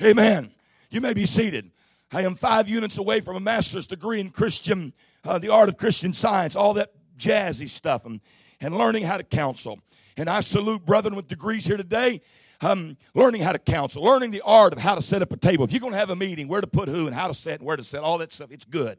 [0.01, 0.51] Amen.
[0.91, 1.71] You may be seated.
[2.13, 4.93] I am five units away from a master's degree in Christian,
[5.25, 8.21] uh, the art of Christian science, all that jazzy stuff, and,
[8.61, 9.81] and learning how to counsel.
[10.16, 12.20] And I salute brethren with degrees here today.
[12.61, 15.64] Um, learning how to counsel, learning the art of how to set up a table.
[15.64, 17.59] If you're going to have a meeting, where to put who and how to set
[17.59, 18.98] and where to set, all that stuff, it's good.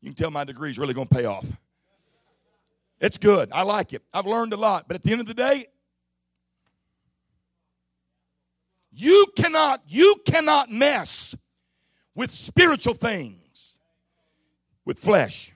[0.00, 1.46] You can tell my degree is really going to pay off.
[3.00, 3.50] It's good.
[3.52, 4.02] I like it.
[4.12, 4.88] I've learned a lot.
[4.88, 5.68] But at the end of the day,
[8.92, 11.36] You cannot, you cannot mess
[12.14, 13.78] with spiritual things
[14.84, 15.54] with flesh.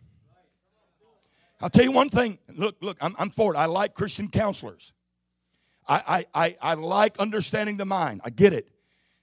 [1.65, 2.39] I'll tell you one thing.
[2.55, 3.57] Look, look, I'm, I'm for it.
[3.57, 4.93] I like Christian counselors.
[5.89, 8.21] I, I, I, I like understanding the mind.
[8.23, 8.69] I get it.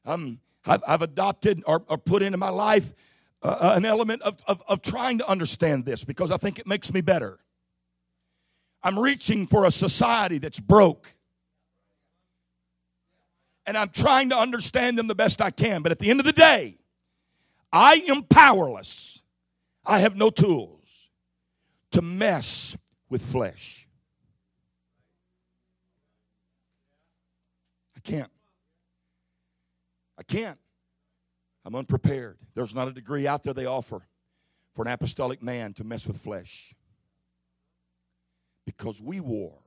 [0.06, 2.96] Um, I've, I've adopted or, or put into my life
[3.44, 6.66] uh, uh an element of, of, of trying to understand this because I think it
[6.66, 7.38] makes me better.
[8.82, 11.14] I'm reaching for a society that's broke
[13.68, 15.84] and I'm trying to understand them the best I can.
[15.84, 16.80] But at the end of the day,
[17.72, 19.22] I am powerless.
[19.86, 20.81] I have no tools
[21.92, 22.76] to mess
[23.10, 23.88] with flesh.
[27.96, 28.32] I can't.
[30.18, 30.58] I can't.
[31.66, 32.38] I'm unprepared.
[32.54, 34.08] There's not a degree out there they offer
[34.74, 36.74] for an apostolic man to mess with flesh.
[38.66, 39.60] Because we war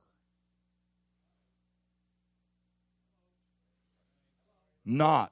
[4.85, 5.31] not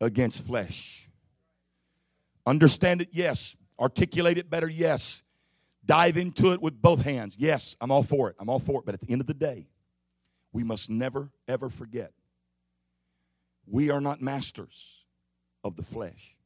[0.00, 1.08] against flesh.
[2.46, 3.56] Understand it, yes.
[3.78, 5.22] Articulate it better, yes.
[5.90, 7.74] Dive into it with both hands, yes.
[7.80, 8.36] I'm all for it.
[8.38, 8.86] I'm all for it.
[8.86, 9.66] But at the end of the day,
[10.52, 12.12] we must never, ever forget
[13.66, 15.04] we are not masters
[15.64, 16.36] of the flesh,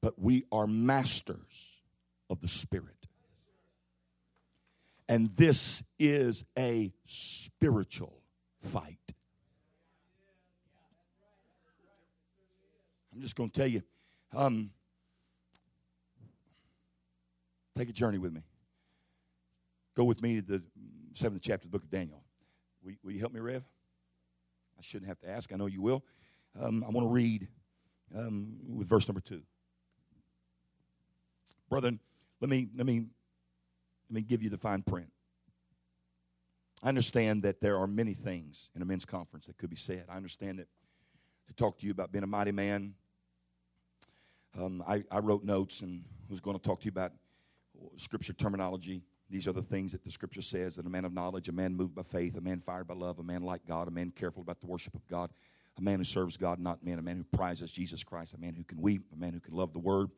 [0.00, 1.80] but we are masters
[2.28, 3.06] of the Spirit.
[5.08, 8.18] And this is a spiritual
[8.60, 8.98] fight.
[13.14, 13.84] I'm just going to tell you.
[14.34, 14.72] Um,
[17.76, 18.42] take a journey with me.
[19.96, 20.62] Go with me to the
[21.12, 22.22] seventh chapter of the book of Daniel.
[22.82, 23.62] Will, will you help me, Rev?
[24.78, 25.52] I shouldn't have to ask.
[25.52, 26.04] I know you will.
[26.60, 27.48] Um, I want to read
[28.16, 29.42] um, with verse number two.
[31.68, 31.98] Brethren,
[32.40, 33.06] let me let me
[34.10, 35.10] let me give you the fine print.
[36.82, 40.04] I understand that there are many things in a men's conference that could be said.
[40.08, 40.68] I understand that
[41.48, 42.94] to talk to you about being a mighty man.
[44.58, 47.12] Um, I, I wrote notes and was going to talk to you about
[47.96, 49.02] scripture terminology.
[49.30, 51.74] These are the things that the scripture says that a man of knowledge, a man
[51.74, 54.42] moved by faith, a man fired by love, a man like God, a man careful
[54.42, 55.30] about the worship of God,
[55.78, 58.54] a man who serves God, not men, a man who prizes Jesus Christ, a man
[58.54, 60.10] who can weep, a man who can love the word,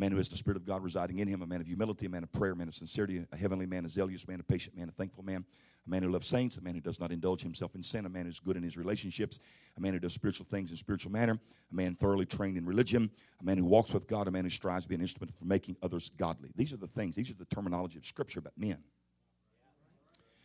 [0.00, 2.08] man who has the Spirit of God residing in him, a man of humility, a
[2.08, 4.74] man of prayer, a man of sincerity, a heavenly man, a zealous man, a patient
[4.74, 5.44] man, a thankful man,
[5.86, 8.08] a man who loves saints, a man who does not indulge himself in sin, a
[8.08, 9.40] man who's good in his relationships,
[9.76, 11.38] a man who does spiritual things in spiritual manner,
[11.70, 13.10] a man thoroughly trained in religion,
[13.40, 15.44] a man who walks with God, a man who strives to be an instrument for
[15.44, 16.50] making others godly.
[16.56, 18.78] These are the things, these are the terminology of Scripture about men.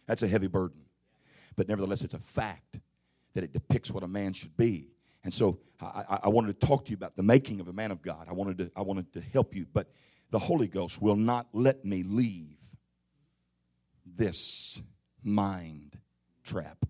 [0.06, 0.82] That's a heavy burden.
[1.56, 2.80] But nevertheless, it's a fact
[3.34, 4.95] that it depicts what a man should be.
[5.26, 7.92] And so I, I, wanted to talk to you about the making of a man
[7.92, 8.28] of God.
[8.30, 9.90] I wanted to, I wanted to help you, but
[10.30, 12.60] the Holy Ghost will not let me leave
[14.06, 14.82] this
[15.24, 15.98] mind
[16.44, 16.86] trap.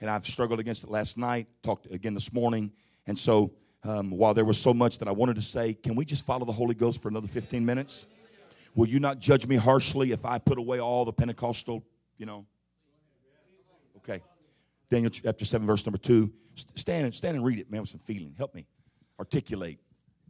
[0.00, 2.72] And I've struggled against it last night, talked again this morning.
[3.06, 6.04] And so um, while there was so much that I wanted to say, can we
[6.04, 8.06] just follow the Holy Ghost for another 15 minutes?
[8.76, 11.84] Will you not judge me harshly if I put away all the Pentecostal,
[12.16, 12.46] you know?
[13.98, 14.22] Okay.
[14.92, 16.30] Daniel chapter 7, verse number 2.
[16.76, 18.34] Stand and, stand and read it, man, with some feeling.
[18.36, 18.66] Help me
[19.18, 19.78] articulate.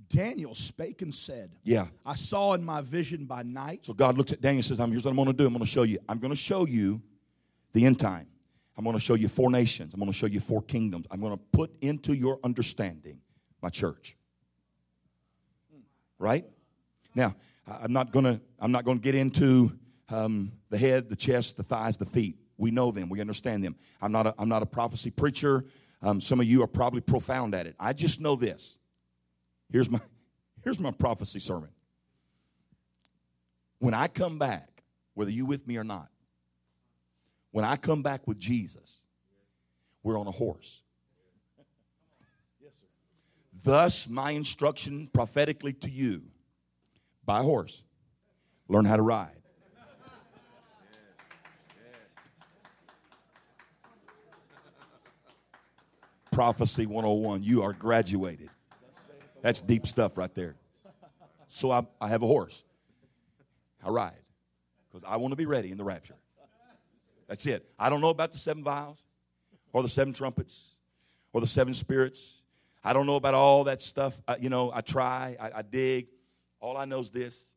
[0.09, 1.87] Daniel spake and said, Yeah.
[2.07, 3.85] I saw in my vision by night.
[3.85, 5.46] So God looks at Daniel and says, Here's what I'm going to do.
[5.46, 5.98] I'm going to show you.
[6.09, 7.03] I'm going to show you
[7.72, 8.29] the end time.
[8.77, 9.94] I'm going to show you four nations.
[9.94, 11.07] I'm going to show you four kingdoms.
[11.11, 13.18] I'm going to put into your understanding
[13.61, 14.16] my church.
[16.20, 16.44] Right?
[17.16, 17.35] Now,
[17.66, 19.77] I'm not going to, I'm not going to get into
[20.09, 22.37] um, the head, the chest, the thighs, the feet.
[22.57, 23.09] We know them.
[23.09, 23.77] We understand them.
[24.01, 25.65] I'm not a, I'm not a prophecy preacher.
[26.03, 27.77] Um, some of you are probably profound at it.
[27.79, 28.79] I just know this.
[29.71, 30.01] Here's my,
[30.65, 31.71] here's my prophecy sermon.
[33.79, 34.83] When I come back,
[35.15, 36.09] whether you with me or not,
[37.51, 39.03] when I come back with Jesus,
[40.03, 40.83] we're on a horse.
[42.61, 42.87] Yes, sir.
[43.65, 46.23] Thus, my instruction prophetically to you
[47.25, 47.83] buy a horse,
[48.69, 49.42] learn how to ride.
[56.33, 58.49] Prophecy 101, you are graduated.
[59.42, 60.57] That's deep stuff right there.
[61.47, 62.64] So I, I have a horse.
[63.85, 64.14] I ride
[64.88, 66.14] because I want to be ready in the rapture.
[67.29, 67.68] That's it.
[67.79, 69.05] I don't know about the seven vials
[69.73, 70.75] or the seven trumpets
[71.33, 72.42] or the seven spirits.
[72.83, 74.21] I don't know about all that stuff.
[74.40, 76.09] You know, I try, I, I dig.
[76.61, 77.51] All I know is this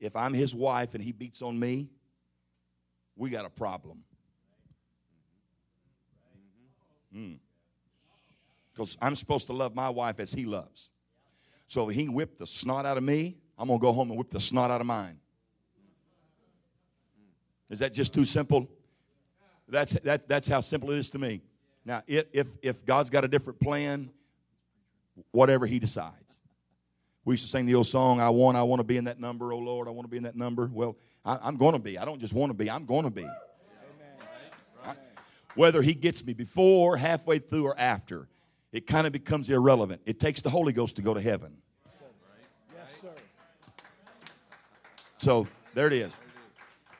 [0.00, 1.90] if I'm his wife and he beats on me,
[3.16, 4.02] we got a problem.
[7.12, 7.34] Hmm.
[8.80, 8.96] Because.
[9.02, 10.90] I'm supposed to love my wife as he loves.
[11.68, 14.18] So if he whipped the snot out of me, I'm going to go home and
[14.18, 15.18] whip the snot out of mine.
[17.68, 18.68] Is that just too simple?
[19.68, 21.42] That's, that, that's how simple it is to me.
[21.84, 24.10] Now, if, if, if God's got a different plan,
[25.30, 26.40] whatever he decides.
[27.24, 29.20] We used to sing the old song, I want, I want to be in that
[29.20, 30.70] number, oh Lord, I want to be in that number.
[30.72, 31.98] Well, I, am going to be.
[31.98, 33.26] I don't just want to be, I'm going to be.
[34.84, 34.94] I,
[35.54, 38.26] whether he gets me before, halfway through, or after,
[38.72, 40.02] it kind of becomes irrelevant.
[40.06, 41.56] It takes the Holy Ghost to go to heaven.
[42.74, 43.12] Yes, sir.
[45.18, 46.20] So there it is.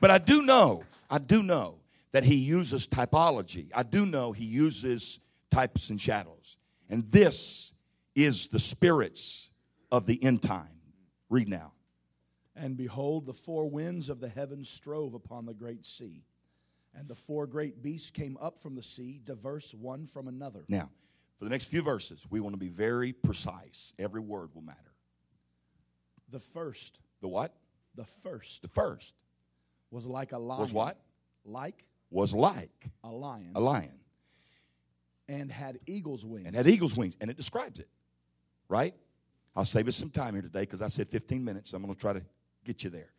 [0.01, 1.77] But I do know, I do know
[2.13, 3.69] that he uses typology.
[3.75, 6.57] I do know he uses types and shadows.
[6.89, 7.73] And this
[8.15, 9.51] is the spirits
[9.93, 10.81] of the end time.
[11.29, 11.73] Read now.
[12.57, 16.25] And behold, the four winds of the heavens strove upon the great sea.
[16.95, 20.65] And the four great beasts came up from the sea, diverse one from another.
[20.69, 20.91] Now,
[21.41, 23.95] for the next few verses, we want to be very precise.
[23.99, 24.93] Every word will matter.
[26.29, 27.01] The first.
[27.23, 27.55] The what?
[27.95, 28.61] The first.
[28.61, 29.17] The first.
[29.91, 30.61] Was like a lion.
[30.61, 31.01] Was what?
[31.47, 31.87] Like?
[32.11, 32.91] Was like.
[33.03, 33.53] A lion.
[33.55, 34.01] A lion.
[35.31, 36.45] And had eagle's wings.
[36.45, 37.17] And had eagle's wings.
[37.23, 37.89] And it describes it.
[38.69, 38.95] Right?
[39.57, 41.71] I'll save us some time here today because I said 15 minutes.
[41.71, 42.23] So I'm going to try to
[42.67, 43.15] get you there.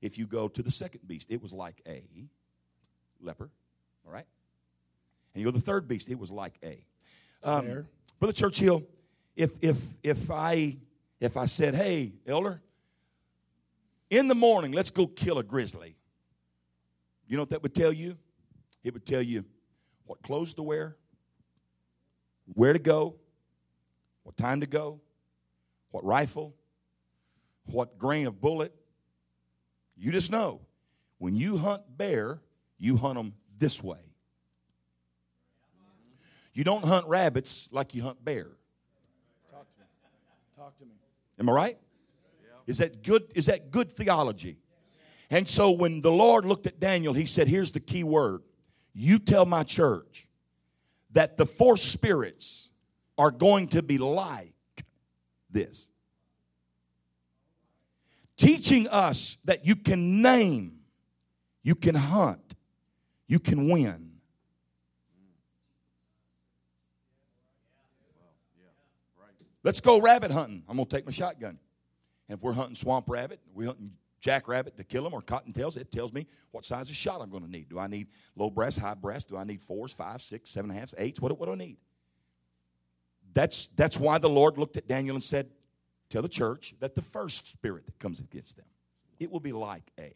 [0.00, 2.04] If you go to the second beast, it was like a
[3.20, 3.50] leper,
[4.06, 4.26] all right?
[5.34, 6.84] And you go to the third beast, it was like a.
[7.44, 7.86] Um,
[8.18, 8.82] Brother Churchill,
[9.36, 10.78] if if if I
[11.20, 12.62] if I said, "Hey, elder,
[14.08, 15.94] in the morning, let's go kill a grizzly,"
[17.26, 18.16] you know what that would tell you?
[18.82, 19.44] It would tell you
[20.06, 20.96] what clothes to wear,
[22.54, 23.16] where to go,
[24.22, 25.00] what time to go,
[25.90, 26.54] what rifle,
[27.66, 28.74] what grain of bullet.
[29.96, 30.60] You just know
[31.18, 32.40] when you hunt bear,
[32.78, 34.13] you hunt them this way.
[36.54, 38.46] You don't hunt rabbits like you hunt bear.
[39.50, 39.86] Talk to me.
[40.56, 40.92] Talk to me.
[41.38, 41.78] Am I right?
[42.66, 43.24] Is that good?
[43.34, 44.58] Is that good theology?
[45.30, 48.42] And so when the Lord looked at Daniel, he said, Here's the key word.
[48.94, 50.28] You tell my church
[51.10, 52.70] that the four spirits
[53.18, 54.54] are going to be like
[55.50, 55.88] this.
[58.36, 60.80] Teaching us that you can name,
[61.62, 62.54] you can hunt,
[63.26, 64.03] you can win.
[69.64, 70.62] Let's go rabbit hunting.
[70.68, 71.58] I'm going to take my shotgun.
[72.28, 75.90] And if we're hunting swamp rabbit, we're hunting jackrabbit to kill them or cottontails, it
[75.90, 77.68] tells me what size of shot I'm going to need.
[77.68, 79.28] Do I need low breast, high breast?
[79.28, 81.20] Do I need fours, five, six, seven and a half, eights?
[81.20, 81.76] What, what do I need?
[83.34, 85.50] That's, that's why the Lord looked at Daniel and said,
[86.10, 88.66] Tell the church that the first spirit that comes against them,
[89.18, 90.14] it will be like A.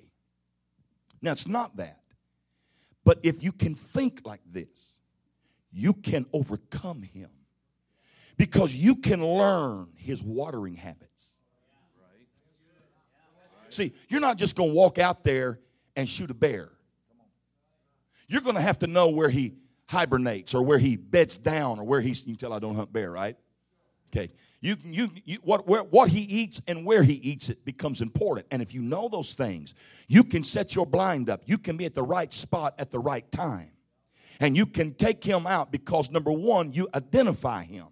[1.20, 2.00] Now, it's not that.
[3.04, 5.00] But if you can think like this,
[5.72, 7.30] you can overcome him
[8.38, 11.32] because you can learn his watering habits.
[13.68, 15.60] See, you're not just going to walk out there
[15.94, 16.70] and shoot a bear.
[18.28, 21.84] You're going to have to know where he hibernates or where he beds down or
[21.84, 22.20] where he's.
[22.20, 23.36] You can tell I don't hunt bear, right?
[24.10, 24.30] Okay.
[24.60, 28.46] You, you, you, what, where, what he eats and where he eats it becomes important.
[28.50, 29.74] And if you know those things,
[30.06, 31.42] you can set your blind up.
[31.44, 33.70] You can be at the right spot at the right time.
[34.40, 37.86] And you can take him out because, number one, you identify him.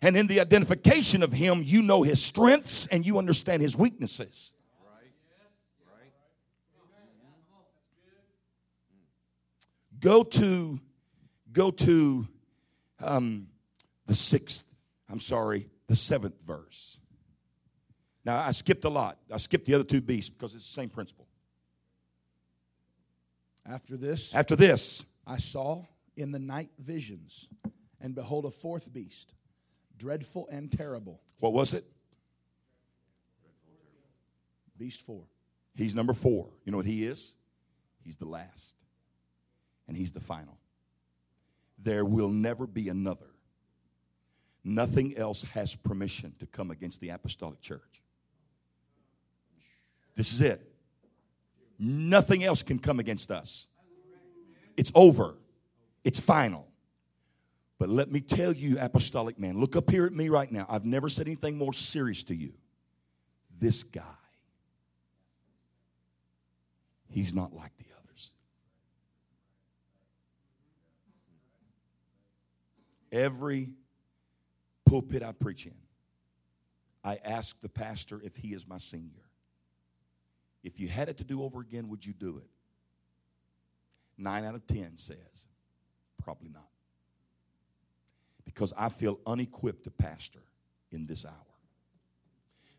[0.00, 4.54] And in the identification of him, you know his strengths and you understand his weaknesses.
[10.00, 10.78] Go to,
[11.52, 12.28] go to
[13.02, 13.48] um,
[14.06, 14.62] the sixth,
[15.10, 16.98] I'm sorry, the seventh verse.
[18.24, 19.18] Now, I skipped a lot.
[19.32, 21.26] I skipped the other two beasts because it's the same principle.
[23.66, 25.84] After this, After this, I saw
[26.16, 27.48] in the night visions,
[28.00, 29.34] and behold, a fourth beast,
[29.98, 31.20] dreadful and terrible.
[31.40, 31.84] what was it?
[34.78, 35.24] Beast four.
[35.74, 36.48] He's number four.
[36.64, 37.34] You know what he is?
[38.04, 38.76] He's the last.
[39.88, 40.58] And he's the final.
[41.82, 43.26] There will never be another.
[44.64, 48.02] Nothing else has permission to come against the apostolic church.
[50.14, 50.72] This is it.
[51.78, 53.68] Nothing else can come against us.
[54.76, 55.36] It's over.
[56.04, 56.67] It's final.
[57.78, 60.66] But let me tell you, apostolic man, look up here at me right now.
[60.68, 62.52] I've never said anything more serious to you.
[63.60, 64.02] This guy,
[67.08, 68.32] he's not like the others.
[73.12, 73.70] Every
[74.84, 75.74] pulpit I preach in,
[77.04, 79.22] I ask the pastor if he is my senior.
[80.64, 82.50] If you had it to do over again, would you do it?
[84.16, 85.46] Nine out of ten says,
[86.20, 86.66] probably not.
[88.48, 90.40] Because I feel unequipped to pastor
[90.90, 91.34] in this hour.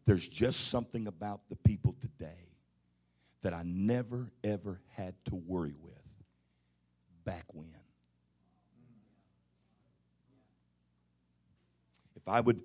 [0.05, 2.49] There's just something about the people today
[3.43, 5.93] that I never, ever had to worry with
[7.23, 7.67] back when.
[12.15, 12.59] If I would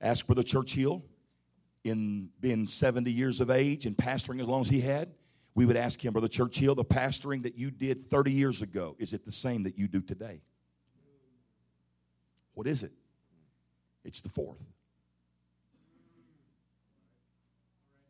[0.00, 1.04] ask Brother Churchill,
[1.84, 5.12] in being 70 years of age and pastoring as long as he had,
[5.54, 9.12] we would ask him, Brother Churchill, the pastoring that you did 30 years ago, is
[9.12, 10.40] it the same that you do today?
[12.58, 12.90] What is it?
[14.04, 14.64] It's the fourth.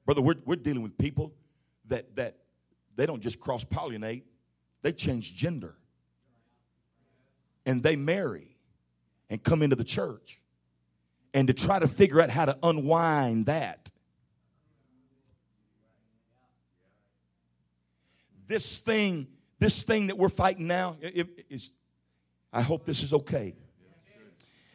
[0.07, 1.35] Brother, we're, we're dealing with people
[1.89, 2.39] that, that
[2.97, 4.23] they don't just cross pollinate,
[4.81, 5.75] they change gender.
[7.67, 8.57] And they marry
[9.29, 10.41] and come into the church.
[11.35, 13.91] And to try to figure out how to unwind that.
[18.47, 19.27] This thing,
[19.59, 21.69] this thing that we're fighting now, it, it, is,
[22.51, 23.55] I hope this is okay.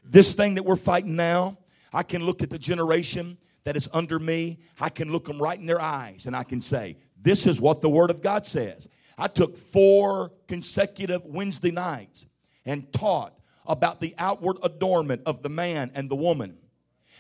[0.04, 1.58] This thing that we're fighting now,
[1.92, 5.58] I can look at the generation that is under me, I can look them right
[5.58, 8.88] in their eyes and I can say, This is what the Word of God says.
[9.18, 12.26] I took four consecutive Wednesday nights
[12.66, 16.58] and taught about the outward adornment of the man and the woman.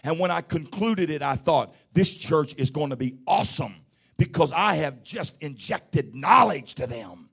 [0.04, 3.76] And when I concluded it, I thought, This church is going to be awesome
[4.18, 7.30] because I have just injected knowledge to them.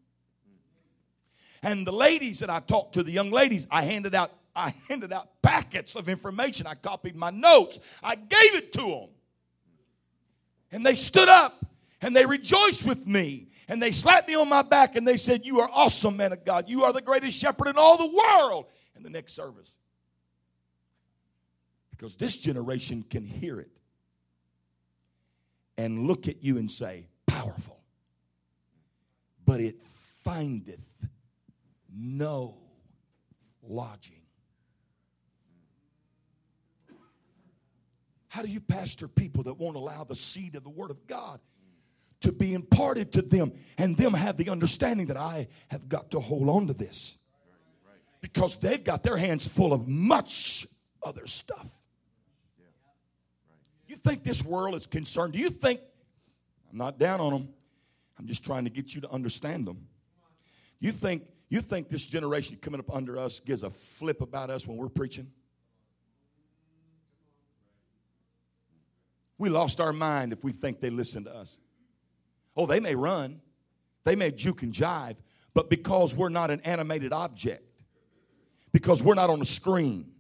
[1.63, 5.13] And the ladies that I talked to, the young ladies, I handed out I handed
[5.13, 6.67] out packets of information.
[6.67, 7.79] I copied my notes.
[8.03, 9.09] I gave it to them.
[10.73, 11.65] And they stood up
[12.01, 13.49] and they rejoiced with me.
[13.69, 16.45] And they slapped me on my back and they said, You are awesome, man of
[16.45, 16.69] God.
[16.69, 18.67] You are the greatest shepherd in all the world.
[18.97, 19.79] In the next service.
[21.91, 23.71] Because this generation can hear it
[25.77, 27.81] and look at you and say, Powerful.
[29.47, 30.85] But it findeth
[31.93, 32.57] no
[33.63, 34.20] lodging.
[38.31, 41.41] How do you pastor people that won't allow the seed of the Word of God
[42.21, 46.21] to be imparted to them and them have the understanding that I have got to
[46.21, 47.19] hold on to this?
[48.21, 50.65] Because they've got their hands full of much
[51.03, 51.69] other stuff.
[53.89, 55.33] You think this world is concerned?
[55.33, 55.81] Do you think,
[56.71, 57.49] I'm not down on them,
[58.17, 59.89] I'm just trying to get you to understand them.
[60.79, 64.69] You think, you think this generation coming up under us gives a flip about us
[64.69, 65.33] when we're preaching?
[69.41, 71.57] We lost our mind if we think they listen to us.
[72.55, 73.41] Oh, they may run,
[74.05, 75.17] they may juke and jive,
[75.55, 77.83] but because we're not an animated object,
[78.71, 80.13] because we're not on a screen,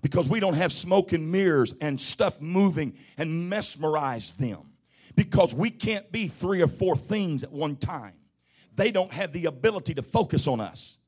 [0.00, 4.70] because we don't have smoke and mirrors and stuff moving and mesmerize them,
[5.16, 8.14] because we can't be three or four things at one time,
[8.74, 10.98] they don't have the ability to focus on us.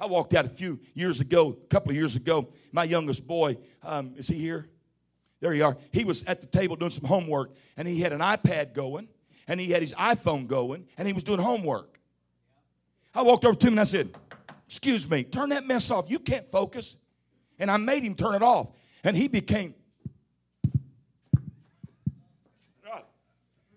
[0.00, 2.50] I walked out a few years ago, a couple of years ago.
[2.72, 4.68] My youngest boy, um, is he here?
[5.42, 5.76] There you are.
[5.90, 9.08] He was at the table doing some homework, and he had an iPad going,
[9.48, 11.98] and he had his iPhone going, and he was doing homework.
[13.12, 14.16] I walked over to him and I said,
[14.68, 16.08] Excuse me, turn that mess off.
[16.08, 16.96] You can't focus.
[17.58, 18.68] And I made him turn it off.
[19.04, 19.74] And he became.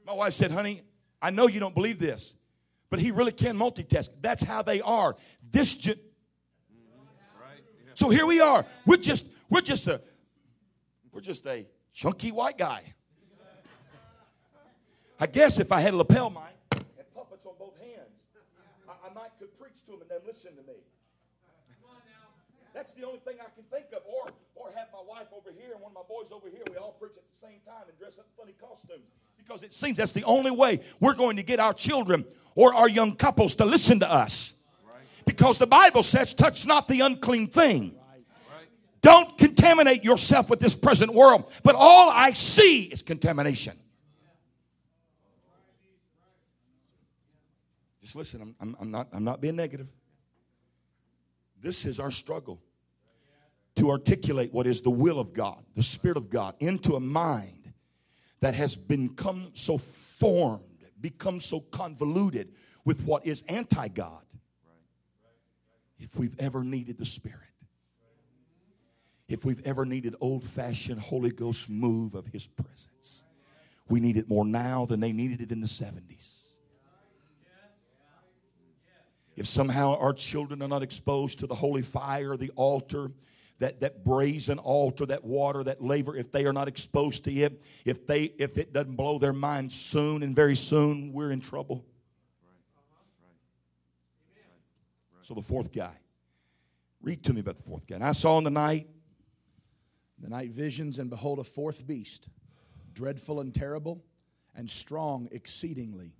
[0.06, 0.84] My wife said, Honey,
[1.20, 2.38] I know you don't believe this,
[2.92, 4.10] but he really can multitask.
[4.22, 5.16] That's how they are.
[5.52, 5.76] This.
[5.76, 6.00] Ge-
[7.96, 8.66] so here we are.
[8.86, 10.00] We're just, we're just a
[11.16, 12.94] we're just a chunky white guy.
[15.18, 16.42] I guess if I had a lapel mic
[16.74, 18.28] and puppets on both hands,
[18.90, 20.76] I, I might could preach to them and them listen to me.
[22.74, 24.02] That's the only thing I can think of.
[24.06, 26.64] Or, or have my wife over here and one of my boys over here.
[26.70, 29.08] We all preach at the same time and dress up in funny costumes.
[29.38, 32.90] Because it seems that's the only way we're going to get our children or our
[32.90, 34.56] young couples to listen to us.
[35.26, 37.96] Because the Bible says, touch not the unclean thing.
[39.06, 41.54] Don't contaminate yourself with this present world.
[41.62, 43.78] But all I see is contamination.
[48.02, 49.86] Just listen, I'm, I'm, I'm, not, I'm not being negative.
[51.62, 52.60] This is our struggle
[53.76, 57.74] to articulate what is the will of God, the Spirit of God, into a mind
[58.40, 60.64] that has become so formed,
[61.00, 64.24] become so convoluted with what is anti God.
[66.00, 67.42] If we've ever needed the Spirit
[69.28, 73.24] if we've ever needed old fashioned Holy Ghost move of His presence.
[73.88, 76.44] We need it more now than they needed it in the 70s.
[79.36, 83.12] If somehow our children are not exposed to the holy fire, the altar,
[83.60, 87.62] that, that brazen altar, that water, that laver, if they are not exposed to it,
[87.84, 91.86] if they if it doesn't blow their mind soon and very soon, we're in trouble.
[95.22, 95.98] So the fourth guy.
[97.02, 97.96] Read to me about the fourth guy.
[97.96, 98.88] And I saw in the night
[100.20, 102.28] the night visions, and behold, a fourth beast,
[102.94, 104.04] dreadful and terrible,
[104.56, 106.14] and strong exceedingly.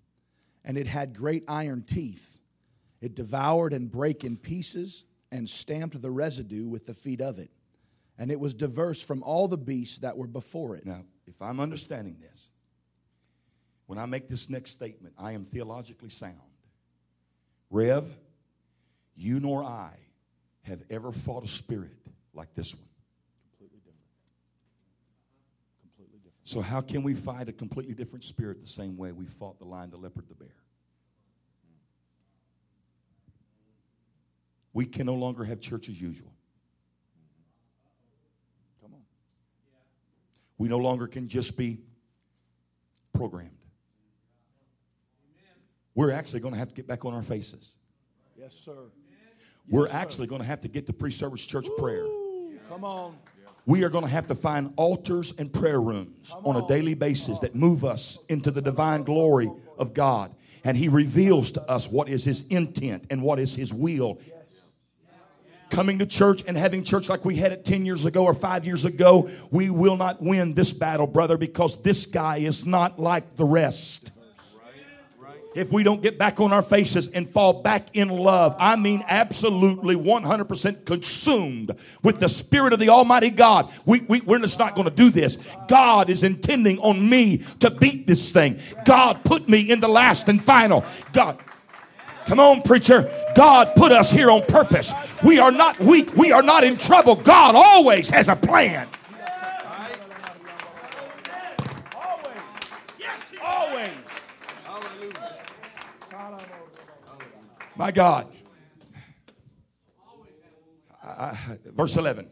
[0.64, 2.40] And it had great iron teeth.
[3.02, 7.52] It devoured and brake in pieces, and stamped the residue with the feet of it.
[8.18, 10.86] And it was diverse from all the beasts that were before it.
[10.86, 12.52] Now, if I'm understanding this,
[13.88, 16.40] when I make this next statement, I am theologically sound.
[17.70, 18.10] Rev,
[19.16, 19.92] you nor I
[20.64, 21.98] have ever fought a spirit
[22.34, 22.88] like this one.
[26.46, 29.66] So, how can we fight a completely different spirit the same way we fought the
[29.66, 30.54] lion, the leopard, the bear?
[34.72, 36.32] We can no longer have church as usual.
[38.80, 39.02] Come on.
[40.60, 41.80] We no longer can just be
[43.12, 43.50] programmed.
[45.96, 47.76] We're actually going to have to get back on our faces.
[48.38, 48.92] Yes, sir.
[49.68, 52.06] We're actually going to have to get to pre service church prayer.
[52.70, 53.16] Come on
[53.66, 57.40] we are going to have to find altars and prayer rooms on a daily basis
[57.40, 60.34] that move us into the divine glory of God.
[60.64, 64.20] And He reveals to us what is His intent and what is His will.
[65.70, 68.66] Coming to church and having church like we had it 10 years ago or five
[68.66, 73.36] years ago, we will not win this battle, brother, because this guy is not like
[73.36, 74.12] the rest
[75.56, 78.56] if we don't get back on our faces and fall back in love.
[78.60, 83.72] I mean, absolutely 100% consumed with the Spirit of the Almighty God.
[83.86, 85.38] We, we, we're just not going to do this.
[85.68, 88.60] God is intending on me to beat this thing.
[88.84, 90.84] God put me in the last and final.
[91.14, 91.40] God.
[92.26, 93.10] Come on, preacher.
[93.36, 94.94] God put us here on purpose.
[95.24, 96.16] We are not weak.
[96.18, 97.16] We are not in trouble.
[97.16, 98.88] God always has a plan.
[107.78, 108.28] My God.
[111.04, 112.30] I, verse 11.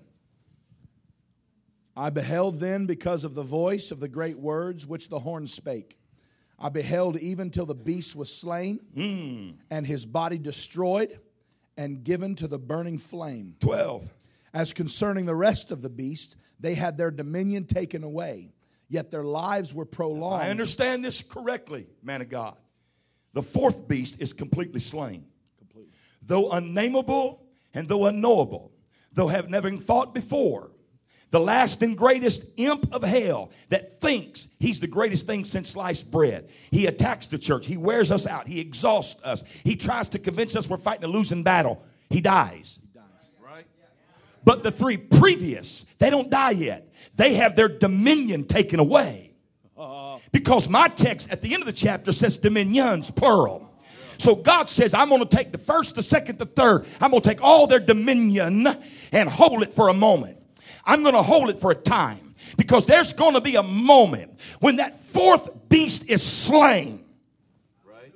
[1.96, 6.00] I beheld then because of the voice of the great words which the horn spake.
[6.58, 9.52] I beheld even till the beast was slain, hmm.
[9.70, 11.20] and his body destroyed
[11.78, 13.56] and given to the burning flame.
[13.60, 14.10] 12.
[14.54, 18.54] As concerning the rest of the beast, they had their dominion taken away,
[18.88, 20.44] yet their lives were prolonged.
[20.44, 22.58] I understand this correctly, man of God.
[23.34, 25.26] The fourth beast is completely slain.
[26.26, 27.44] Though unnameable
[27.74, 28.72] and though unknowable,
[29.12, 30.72] though have never fought before,
[31.32, 36.12] the last and greatest imp of hell that thinks he's the greatest thing since sliced
[36.12, 36.50] bread.
[36.70, 37.66] He attacks the church.
[37.66, 38.48] He wears us out.
[38.48, 39.44] He exhausts us.
[39.64, 41.84] He tries to convince us we're fighting a losing battle.
[42.10, 42.80] He dies.
[44.44, 46.92] But the three previous, they don't die yet.
[47.16, 49.32] They have their dominion taken away.
[49.78, 50.20] Uh-huh.
[50.32, 53.73] Because my text at the end of the chapter says dominions, plural.
[54.24, 56.86] So God says, I'm going to take the first, the second, the third.
[57.02, 58.66] I'm going to take all their dominion
[59.12, 60.38] and hold it for a moment.
[60.86, 64.40] I'm going to hold it for a time because there's going to be a moment
[64.62, 67.04] when that fourth beast is slain.
[67.86, 68.14] Right?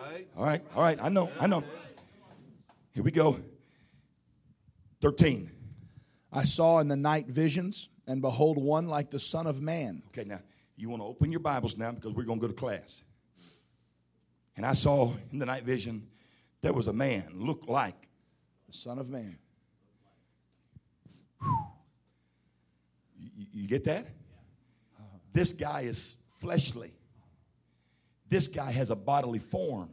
[0.00, 0.28] Right?
[0.36, 1.64] All right, all right, I know, I know.
[2.94, 3.40] Here we go.
[5.00, 5.50] 13.
[6.32, 10.04] I saw in the night visions, and behold, one like the Son of Man.
[10.10, 10.38] Okay, now
[10.76, 13.02] you want to open your Bibles now because we're going to go to class.
[14.56, 16.06] And I saw in the night vision
[16.60, 18.08] there was a man looked like
[18.66, 19.38] The Son of Man.
[23.18, 24.06] you, you get that?
[25.32, 26.92] This guy is fleshly.
[28.28, 29.90] This guy has a bodily form.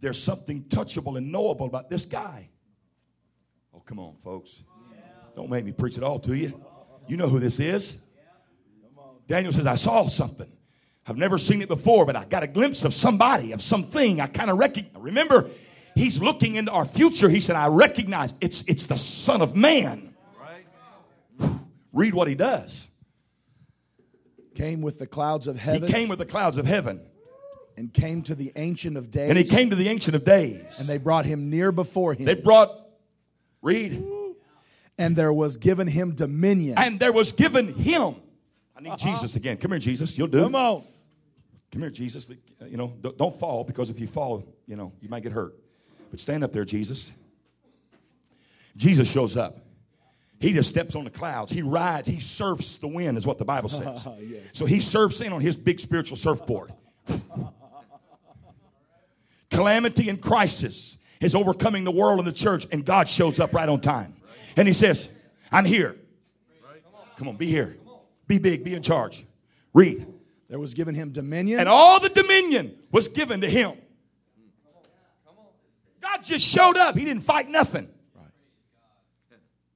[0.00, 2.48] There's something touchable and knowable about this guy.
[3.72, 4.62] Oh, come on, folks.
[5.34, 6.60] Don't make me preach it all to you.
[7.08, 7.98] You know who this is.
[9.26, 10.50] Daniel says, I saw something.
[11.06, 14.20] I've never seen it before, but I got a glimpse of somebody, of something.
[14.20, 15.02] I kind of recognize.
[15.02, 15.50] Remember,
[15.94, 17.28] he's looking into our future.
[17.28, 20.14] He said, I recognize it's, it's the Son of Man.
[20.40, 21.50] Right?
[21.92, 22.88] Read what he does.
[24.54, 25.86] Came with the clouds of heaven.
[25.86, 27.00] He came with the clouds of heaven,
[27.76, 29.28] and came to the Ancient of Days.
[29.28, 30.78] and he came to the Ancient of Days.
[30.78, 32.24] and they brought him near before him.
[32.24, 32.70] They brought,
[33.60, 34.02] read,
[34.96, 36.78] and there was given him dominion.
[36.78, 38.14] and there was given him.
[38.76, 39.12] I need uh-huh.
[39.12, 39.56] Jesus again.
[39.56, 40.16] Come here, Jesus.
[40.16, 40.42] You'll do.
[40.42, 40.84] Come on.
[41.74, 42.30] Come here, Jesus.
[42.30, 45.58] Uh, you know, don't- fall because if you fall, you know, you might get hurt.
[46.08, 47.10] But stand up there, Jesus.
[48.76, 49.58] Jesus shows up.
[50.38, 51.50] He just steps on the clouds.
[51.50, 52.06] He rides.
[52.06, 54.06] He surfs the wind, is what the Bible says.
[54.52, 56.72] So he surfs in on his big spiritual surfboard.
[59.50, 63.68] Calamity and crisis is overcoming the world and the church, and God shows up right
[63.68, 64.14] on time.
[64.56, 65.08] And he says,
[65.50, 65.96] I'm here.
[67.16, 67.76] Come on, be here.
[68.28, 69.26] Be big, be in charge.
[69.72, 70.13] Read.
[70.48, 71.60] There was given him dominion.
[71.60, 73.72] And all the dominion was given to him.
[76.00, 76.96] God just showed up.
[76.96, 77.88] He didn't fight nothing.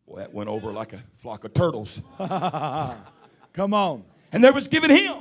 [0.06, 2.00] Well, that went over like a flock of turtles.
[3.52, 4.04] Come on.
[4.32, 5.16] And there was given him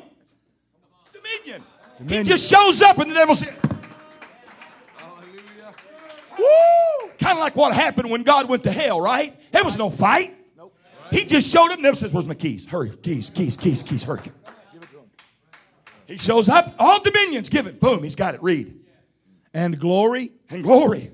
[1.11, 1.63] dominion.
[1.97, 2.25] Dominion.
[2.25, 3.53] He just shows up and the devil said,
[4.95, 5.73] Hallelujah.
[6.37, 7.09] Woo!
[7.19, 9.37] Kind of like what happened when God went to hell, right?
[9.51, 10.35] There was no fight.
[11.11, 12.65] He just showed up and never says, Where's my keys?
[12.65, 14.21] Hurry, keys, keys, keys, keys, hurry.
[16.07, 17.75] He shows up, all dominions given.
[17.77, 18.41] Boom, he's got it.
[18.41, 18.79] Read.
[19.53, 21.11] And glory And glory.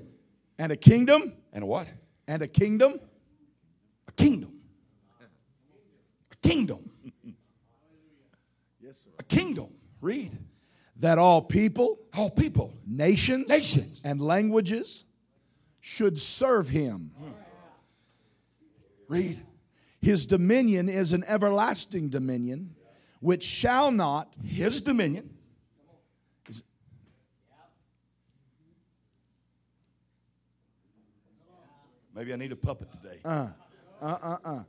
[0.58, 1.88] and a kingdom And a what?
[2.28, 3.00] and a kingdom
[4.08, 4.52] A kingdom.
[6.32, 6.90] A kingdom.
[8.82, 9.10] Yes, sir.
[9.18, 9.68] A kingdom.
[10.00, 10.38] Read.
[10.96, 12.72] that all people, All people.
[12.86, 14.00] nations, Nations.
[14.04, 15.04] and languages
[15.80, 17.10] should serve him.
[19.08, 19.42] Read.
[20.00, 22.74] His dominion is an everlasting dominion
[23.24, 25.30] which shall not His dominion.
[32.14, 33.18] Maybe I need a puppet today.
[33.24, 33.48] Uh,
[34.02, 34.62] uh, uh, uh.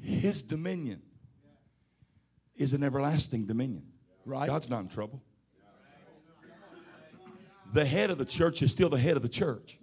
[0.00, 1.02] His dominion
[2.56, 3.82] is an everlasting dominion.
[4.24, 4.46] Right.
[4.46, 5.20] God's not in trouble.
[7.72, 9.76] The head of the church is still the head of the church.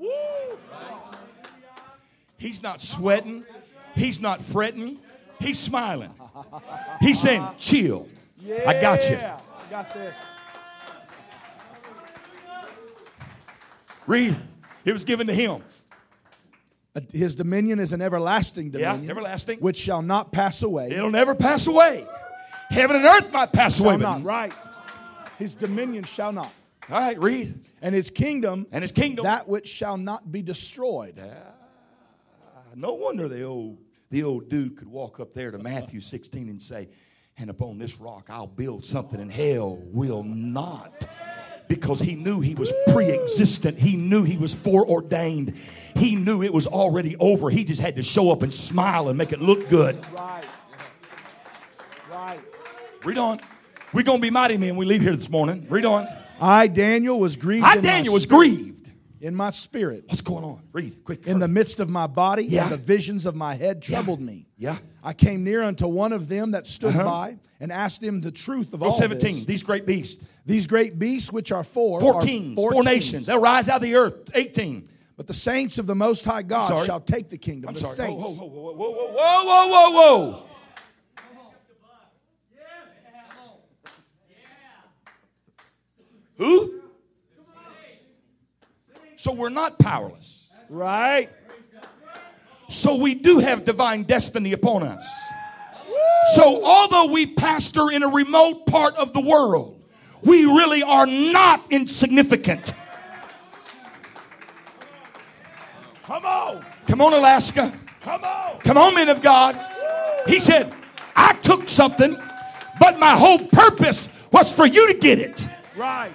[2.37, 3.43] He's not sweating.
[3.93, 4.99] He's not fretting.
[5.41, 6.13] He's smiling.
[7.01, 8.07] He's saying, chill.
[8.65, 9.15] I got you.
[9.17, 10.15] I got this.
[14.07, 14.37] Read.
[14.83, 15.63] It was given to him.
[16.95, 19.59] Uh, His dominion is an everlasting Yeah, dominion, everlasting.
[19.59, 20.91] which shall not pass away.
[20.91, 22.05] It'll never pass away.
[22.69, 23.91] Heaven and earth might pass away.
[23.93, 24.53] shall But, not, right?
[25.39, 26.51] His dominion shall not.
[26.89, 27.59] all right, read.
[27.81, 29.23] And his kingdom, And his kingdom.
[29.23, 31.19] that which shall not be destroyed.
[32.75, 33.77] no wonder the old,
[34.15, 36.87] the old dude could walk up there to Matthew 16 and say,
[37.37, 41.05] and upon this rock I'll build something and hell will not
[41.67, 43.77] because he knew he was pre existent.
[43.77, 45.57] He knew he was foreordained.
[45.97, 47.49] He knew it was already over.
[47.49, 49.97] He just had to show up and smile and make it look good.
[50.13, 50.45] Right.
[52.09, 52.39] Right.
[53.03, 53.41] Read on.
[53.91, 54.77] We're going to be mighty men.
[54.77, 55.67] We leave here this morning.
[55.69, 56.07] Read on.
[56.39, 57.65] I, Daniel, was grieved.
[57.65, 58.74] I, Daniel, was grieved.
[59.25, 60.03] In my spirit.
[60.07, 60.61] What's going on?
[60.71, 61.25] Read quick.
[61.25, 62.63] In the midst of my body, Yeah.
[62.63, 64.45] and the visions of my head troubled me.
[64.55, 64.77] Yeah.
[65.03, 67.03] I came near unto one of them that stood Uh-huh.
[67.03, 69.35] by and asked him the truth of Verse all 17.
[69.37, 69.45] this.
[69.45, 70.23] These great beasts.
[70.45, 72.95] These great beasts, which are four, Four are kings, four four, kings.
[72.95, 73.25] nations.
[73.25, 74.29] They'll rise out of the earth.
[74.35, 74.85] 18.
[75.17, 76.85] But the saints of the Most High God sorry.
[76.85, 77.69] shall take the kingdom.
[77.69, 78.11] I'm the sorry.
[78.11, 78.39] Whoa, saints.
[78.39, 79.91] whoa, whoa, whoa, whoa, whoa, whoa, whoa,
[80.29, 80.45] whoa.
[86.37, 86.81] Who?
[89.25, 90.51] So we're not powerless.
[90.69, 91.31] Right.
[92.69, 95.03] So we do have divine destiny upon us.
[96.35, 99.81] So although we pastor in a remote part of the world,
[100.21, 102.73] we really are not insignificant.
[106.03, 106.63] Come on.
[106.85, 107.73] Come on, Alaska.
[108.01, 108.59] Come on.
[108.59, 109.59] Come on, men of God.
[110.27, 110.71] He said,
[111.15, 112.15] I took something,
[112.79, 115.47] but my whole purpose was for you to get it.
[115.75, 116.13] Right.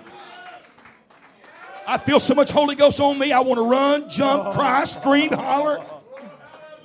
[1.90, 3.32] I feel so much Holy Ghost on me.
[3.32, 4.52] I want to run, jump, oh.
[4.52, 5.84] cry, scream, holler.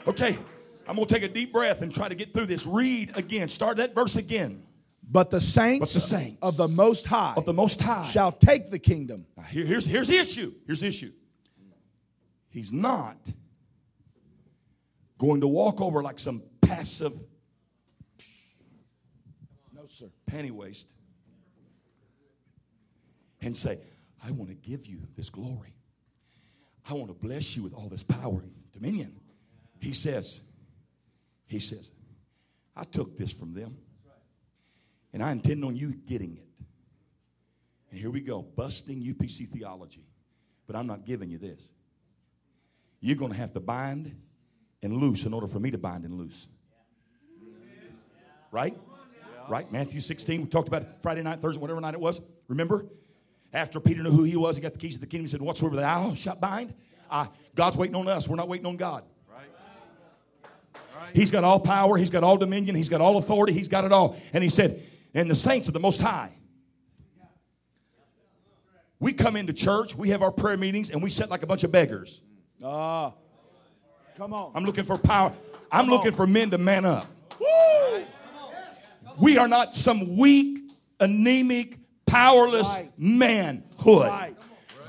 [0.07, 0.35] Okay,
[0.87, 2.65] I'm going to take a deep breath and try to get through this.
[2.65, 3.47] Read again.
[3.47, 4.63] Start that verse again.
[5.07, 8.01] But the saints, But the saints of the Most High Of the Most High.
[8.01, 9.27] shall take the kingdom.
[9.37, 10.51] Now, here- here's, here's the issue.
[10.65, 11.11] Here's the issue.
[12.49, 13.17] He's not
[15.19, 17.13] going to walk over like some passive
[19.71, 20.07] No, sir.
[20.31, 20.87] panty waist
[23.41, 23.77] and say,
[24.25, 25.75] I want to give you this glory.
[26.89, 29.19] I want to bless you with all this power and dominion.
[29.79, 30.41] He says,
[31.47, 31.91] He says,
[32.75, 33.77] I took this from them.
[35.13, 36.65] And I intend on you getting it.
[37.89, 40.03] And here we go, busting UPC theology.
[40.67, 41.71] But I'm not giving you this.
[42.99, 44.19] You're going to have to bind
[44.81, 46.47] and loose in order for me to bind and loose.
[48.51, 48.77] Right?
[49.47, 49.71] Right?
[49.71, 52.19] Matthew 16, we talked about it Friday night, Thursday, whatever night it was.
[52.47, 52.85] Remember?
[53.55, 55.27] After Peter knew who he was, he got the keys to the kingdom.
[55.27, 56.73] He said, Whatsoever thou shalt bind,
[57.09, 58.27] uh, God's waiting on us.
[58.27, 59.05] We're not waiting on God.
[61.13, 63.93] He's got all power, he's got all dominion, he's got all authority, he's got it
[63.93, 64.17] all.
[64.33, 64.83] And he said,
[65.13, 66.33] And the saints of the Most High.
[68.99, 71.63] We come into church, we have our prayer meetings, and we sit like a bunch
[71.63, 72.21] of beggars.
[72.61, 73.13] Ah.
[74.17, 74.51] come on.
[74.55, 75.31] I'm looking for power.
[75.71, 77.05] I'm looking for men to man up.
[79.17, 80.59] We are not some weak,
[80.99, 82.91] anemic, powerless Right.
[82.97, 84.07] manhood.
[84.07, 84.35] Right.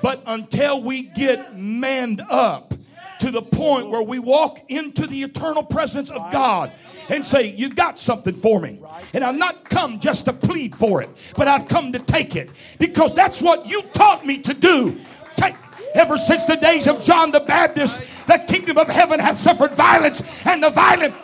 [0.03, 2.75] But until we get manned up
[3.21, 6.71] to the point where we walk into the eternal presence of God
[7.09, 8.79] and say, You got something for me.
[9.15, 12.51] And I've not come just to plead for it, but I've come to take it
[12.79, 14.99] because that's what you taught me to do.
[15.37, 15.55] Take.
[15.95, 20.23] Ever since the days of John the Baptist, the kingdom of heaven has suffered violence,
[20.45, 21.15] and the violent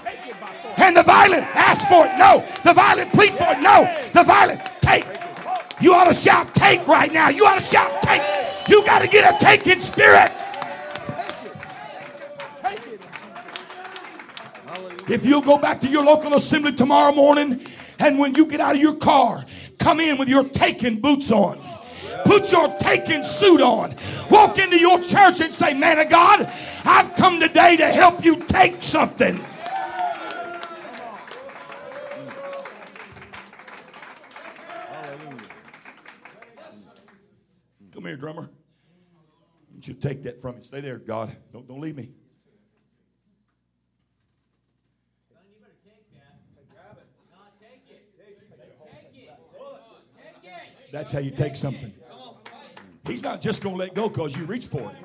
[0.78, 2.16] and the violent ask for it.
[2.16, 2.42] No.
[2.64, 3.60] The violent plead for it.
[3.60, 3.94] No.
[4.14, 5.04] The violent take.
[5.82, 7.28] You ought to shout take right now.
[7.28, 8.22] You ought to shout take.
[8.68, 10.30] You got to get a taking spirit.
[12.56, 13.00] Take it.
[15.10, 17.66] If you'll go back to your local assembly tomorrow morning,
[17.98, 19.44] and when you get out of your car,
[19.80, 21.60] come in with your taking boots on.
[22.24, 23.96] Put your taking suit on.
[24.30, 26.48] Walk into your church and say, Man of God,
[26.84, 29.44] I've come today to help you take something.
[38.02, 38.50] Come here, drummer.
[39.70, 40.62] Want you to take that from me.
[40.62, 41.36] Stay there, God.
[41.52, 42.10] Don't, don't leave me.
[50.90, 51.92] That's how you take something.
[53.06, 54.96] He's not just going to let go because you reach for it.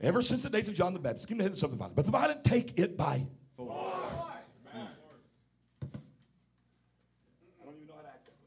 [0.00, 1.94] Ever since the days of John the Baptist, give me the head of something violent.
[1.94, 3.76] But the violent take it by force.
[3.76, 4.78] I
[7.66, 8.44] don't even know how to act that way.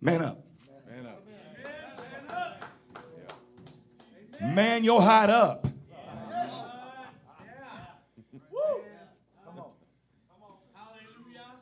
[0.00, 0.44] Man up.
[0.88, 1.24] Man up.
[4.40, 5.66] Man your hide up.
[8.32, 8.60] Woo!
[9.44, 9.70] Come on.
[10.28, 10.52] Come on.
[10.72, 11.56] Hallelujah.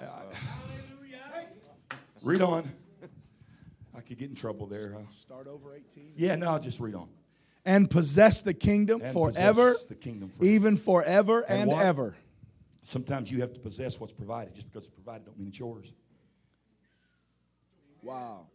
[0.00, 1.48] Hallelujah.
[2.22, 2.70] Read on.
[3.94, 4.92] I could get in trouble there.
[4.92, 5.00] huh?
[5.20, 6.14] Start over 18.
[6.16, 7.08] Yeah, no, I'll just read on.
[7.64, 10.50] And possess the kingdom And forever, possess the kingdom forever.
[10.50, 12.16] even forever And and, ever.
[12.82, 14.54] Sometimes you have to possess what's provided.
[14.54, 15.92] Just because it's provided don't mean it's yours.
[18.02, 18.46] Wow.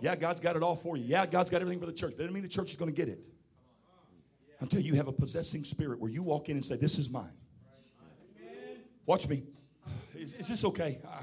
[0.00, 1.04] Yeah, God's got it all for you.
[1.04, 2.12] Yeah, God's got everything for the church.
[2.12, 3.20] It doesn't mean the church is going to get it.
[4.60, 7.32] until you have a possessing spirit where you walk in and say, This is mine.
[9.06, 9.42] Watch me.
[10.16, 11.00] Is, is this okay?
[11.06, 11.22] I-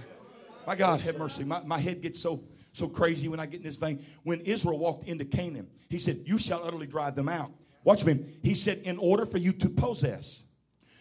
[0.68, 1.44] my God, have mercy.
[1.46, 2.44] My, my head gets so
[2.74, 4.06] so crazy when I get in this vein.
[4.24, 7.52] When Israel walked into Canaan, he said, You shall utterly drive them out.
[7.84, 8.38] Watch me.
[8.44, 10.46] He said, In order for you to possess,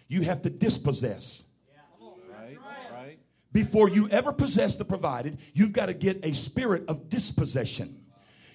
[0.06, 1.44] you have to dispossess.
[3.52, 3.62] Right?
[3.62, 3.64] Right?
[3.64, 8.04] Before you ever possess the provided, you've got to get a spirit of dispossession.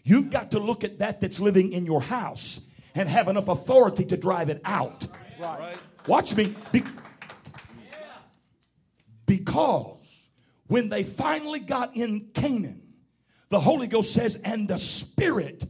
[0.04, 2.62] You've got to look at that that's living in your house
[2.96, 5.08] and have enough authority to drive it out.
[5.40, 5.78] Right?
[6.08, 6.56] Watch me.
[6.72, 6.84] Be-
[9.26, 10.30] because
[10.68, 12.82] when they finally got in Canaan,
[13.50, 15.64] the Holy Ghost says, and the Spirit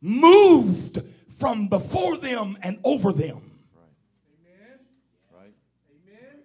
[0.00, 1.02] moved
[1.38, 3.50] from before them and over them.
[3.74, 3.88] Right?
[4.44, 4.78] Amen.
[5.34, 5.54] Right.
[6.08, 6.42] Amen.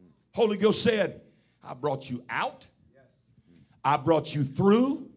[0.00, 0.08] Mm.
[0.34, 1.20] Holy Ghost said,
[1.68, 2.66] I brought you out,
[3.84, 5.10] I brought you through,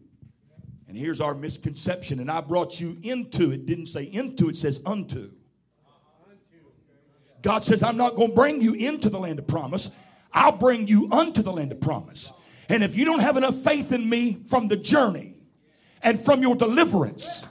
[0.86, 3.50] and here's our misconception, and I brought you into.
[3.52, 5.30] It didn't say into, it says unto.
[7.40, 9.90] God says, I'm not going to bring you into the land of promise.
[10.30, 12.30] I'll bring you unto the land of promise.
[12.68, 15.34] And if you don't have enough faith in me from the journey
[16.02, 17.48] and from your deliverance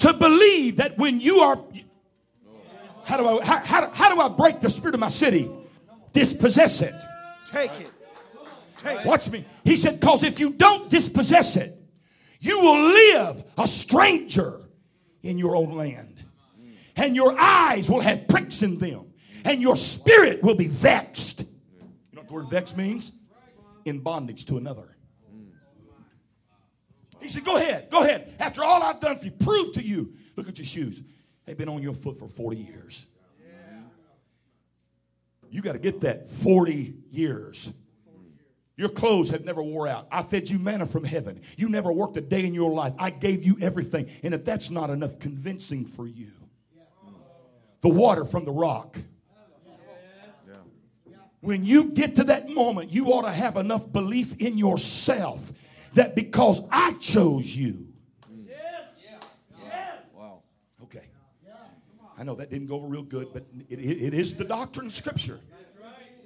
[0.00, 1.58] to believe that when you are,
[3.04, 5.50] how do I, how, how, how do I break the spirit of my city?
[6.12, 6.94] Dispossess it.
[7.46, 7.90] Take it.
[8.78, 9.06] Take it.
[9.06, 9.44] Watch me.
[9.64, 11.74] He said, because if you don't dispossess it,
[12.40, 14.60] you will live a stranger
[15.22, 16.24] in your own land.
[16.96, 19.12] And your eyes will have pricks in them.
[19.44, 21.40] And your spirit will be vexed.
[21.40, 21.46] You
[22.12, 23.12] know what the word vex means?
[23.84, 24.96] In bondage to another.
[27.20, 28.34] He said, Go ahead, go ahead.
[28.38, 30.14] After all I've done for you, prove to you.
[30.36, 31.00] Look at your shoes.
[31.44, 33.06] They've been on your foot for 40 years.
[35.50, 37.72] You got to get that 40 years.
[38.76, 40.06] Your clothes have never wore out.
[40.12, 41.40] I fed you manna from heaven.
[41.56, 42.94] You never worked a day in your life.
[42.96, 44.08] I gave you everything.
[44.22, 46.30] And if that's not enough convincing for you,
[47.80, 48.98] the water from the rock.
[51.40, 55.52] When you get to that moment, you ought to have enough belief in yourself
[55.94, 57.88] that because I chose you.
[60.14, 60.42] Wow.
[60.84, 61.04] Okay.
[62.18, 64.86] I know that didn't go over real good, but it, it- it is the doctrine
[64.86, 65.40] of Scripture.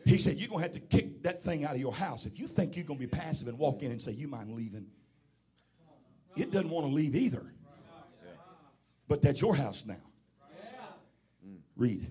[0.05, 2.26] He said, You're going to have to kick that thing out of your house.
[2.26, 4.51] If you think you're going to be passive and walk in and say, You mind
[4.53, 4.86] leaving?
[6.36, 7.45] It doesn't want to leave either.
[9.07, 9.97] But that's your house now.
[11.76, 12.11] Read.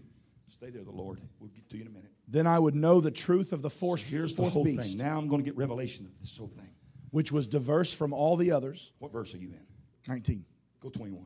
[0.49, 1.19] Stay there, the Lord.
[1.39, 2.11] We'll get to you in a minute.
[2.27, 4.97] Then I would know the truth of the fourth, Here's the whole beast, thing.
[4.97, 6.69] Now I'm going to get revelation of this whole thing.
[7.09, 8.91] which was diverse from all the others.
[8.99, 9.59] What verse are you in?
[10.07, 10.45] 19.
[10.81, 11.25] Go 21.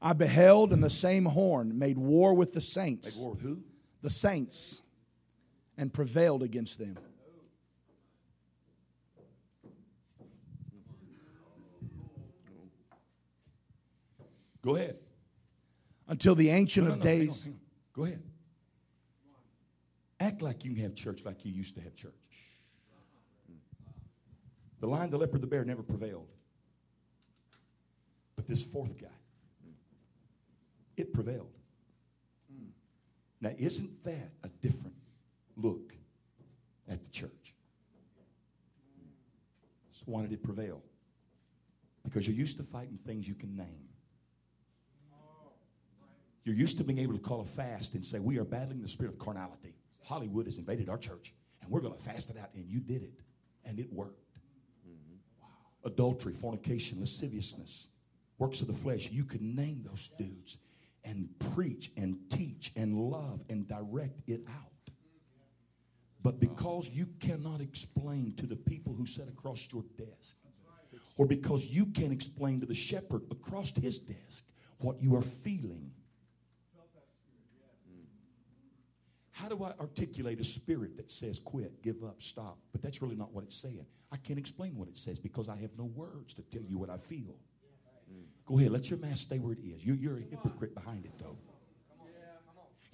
[0.00, 3.62] I beheld, and the same horn made war with the saints, war with who?
[4.02, 4.82] the saints,
[5.76, 6.96] and prevailed against them.
[14.62, 14.96] Go ahead.
[16.08, 17.44] Until the Ancient No, no, of no, hang on, Days.
[17.44, 17.60] hang on.
[17.92, 18.22] Go ahead.
[20.18, 22.12] Act like you can have church like you used to have church.
[24.80, 26.28] The lion, the leopard, the bear never prevailed.
[28.34, 29.06] But this fourth guy,
[30.96, 31.52] it prevailed.
[33.40, 34.96] Now, isn't that a different
[35.56, 35.94] look
[36.88, 37.54] at the church?
[39.92, 40.82] So why did it prevail?
[42.02, 43.88] Because you're used to fighting things you can name.
[46.44, 48.88] You're used to being able to call a fast and say, We are battling the
[48.88, 49.74] spirit of carnality.
[50.04, 52.50] Hollywood has invaded our church, and we're going to fast it out.
[52.54, 53.20] And you did it,
[53.64, 54.22] and it worked.
[55.84, 57.88] Adultery, fornication, lasciviousness,
[58.38, 59.08] works of the flesh.
[59.10, 60.58] You could name those dudes
[61.06, 64.72] and preach and teach and love and direct it out.
[66.22, 70.34] But because you cannot explain to the people who sit across your desk,
[71.16, 74.44] or because you can't explain to the shepherd across his desk
[74.78, 75.92] what you are feeling,
[79.30, 82.58] how do I articulate a spirit that says quit, give up, stop?
[82.72, 83.86] But that's really not what it's saying.
[84.10, 86.90] I can't explain what it says because I have no words to tell you what
[86.90, 87.36] I feel.
[88.46, 89.84] Go ahead, let your mask stay where it is.
[89.84, 91.36] You, you're a hypocrite behind it, though.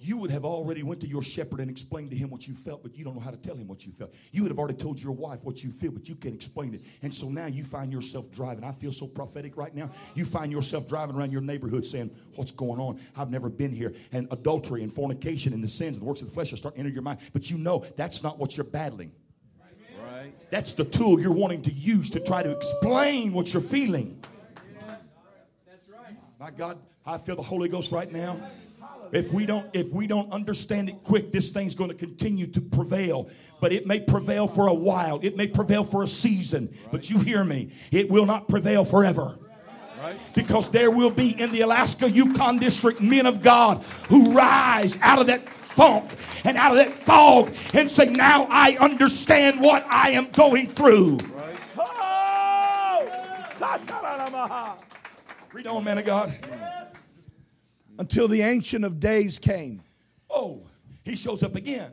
[0.03, 2.83] You would have already went to your shepherd and explained to him what you felt,
[2.83, 4.13] but you don't know how to tell him what you felt.
[4.33, 6.81] You would have already told your wife what you feel, but you can't explain it.
[7.03, 8.65] And so now you find yourself driving.
[8.65, 9.91] I feel so prophetic right now.
[10.13, 12.99] You find yourself driving around your neighborhood saying, What's going on?
[13.15, 13.93] I've never been here.
[14.11, 16.83] And adultery and fornication and the sins and the works of the flesh are starting
[16.83, 17.19] to enter your mind.
[17.31, 19.13] But you know that's not what you're battling.
[20.01, 20.33] Right?
[20.49, 24.21] That's the tool you're wanting to use to try to explain what you're feeling.
[26.43, 28.37] My God, I feel the Holy Ghost right now.
[29.13, 32.59] If we don't, if we don't understand it quick, this thing's going to continue to
[32.59, 33.29] prevail.
[33.61, 35.21] But it may prevail for a while.
[35.23, 36.77] It may prevail for a season.
[36.91, 37.71] But you hear me.
[37.91, 39.39] It will not prevail forever.
[40.35, 45.19] Because there will be in the Alaska Yukon district men of God who rise out
[45.19, 46.13] of that funk
[46.43, 51.19] and out of that fog and say, Now I understand what I am going through.
[51.77, 52.13] Oh!
[55.53, 56.33] Read on, man of God.
[57.99, 59.83] Until the Ancient of Days came.
[60.29, 60.63] Oh,
[61.03, 61.91] he shows up again.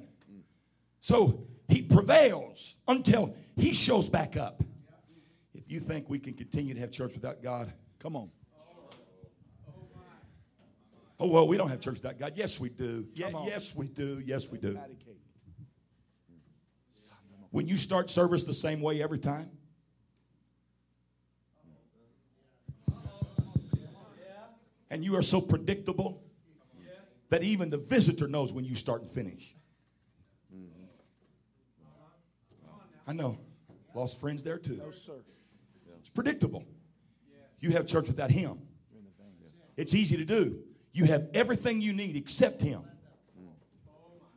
[1.01, 4.63] So he prevails until he shows back up.
[5.55, 8.31] If you think we can continue to have church without God, Come on.
[11.19, 12.33] oh, well, we don't have church without God.
[12.35, 13.07] Yes, we do.
[13.15, 14.23] Yeah, yes, we do.
[14.25, 14.79] Yes, we do.
[17.51, 19.51] When you start service the same way every time,
[24.91, 26.23] and you are so predictable
[27.29, 29.55] that even the visitor knows when you start and finish.
[33.07, 33.39] I know.
[33.95, 34.77] Lost friends there too.
[34.77, 35.15] No, sir.
[35.99, 36.65] It's predictable.
[37.61, 38.59] You have church without Him.
[39.77, 40.61] It's easy to do.
[40.93, 42.83] You have everything you need except Him.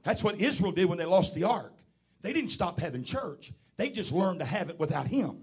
[0.03, 1.73] That's what Israel did when they lost the ark.
[2.21, 5.42] They didn't stop having church, they just learned to have it without Him.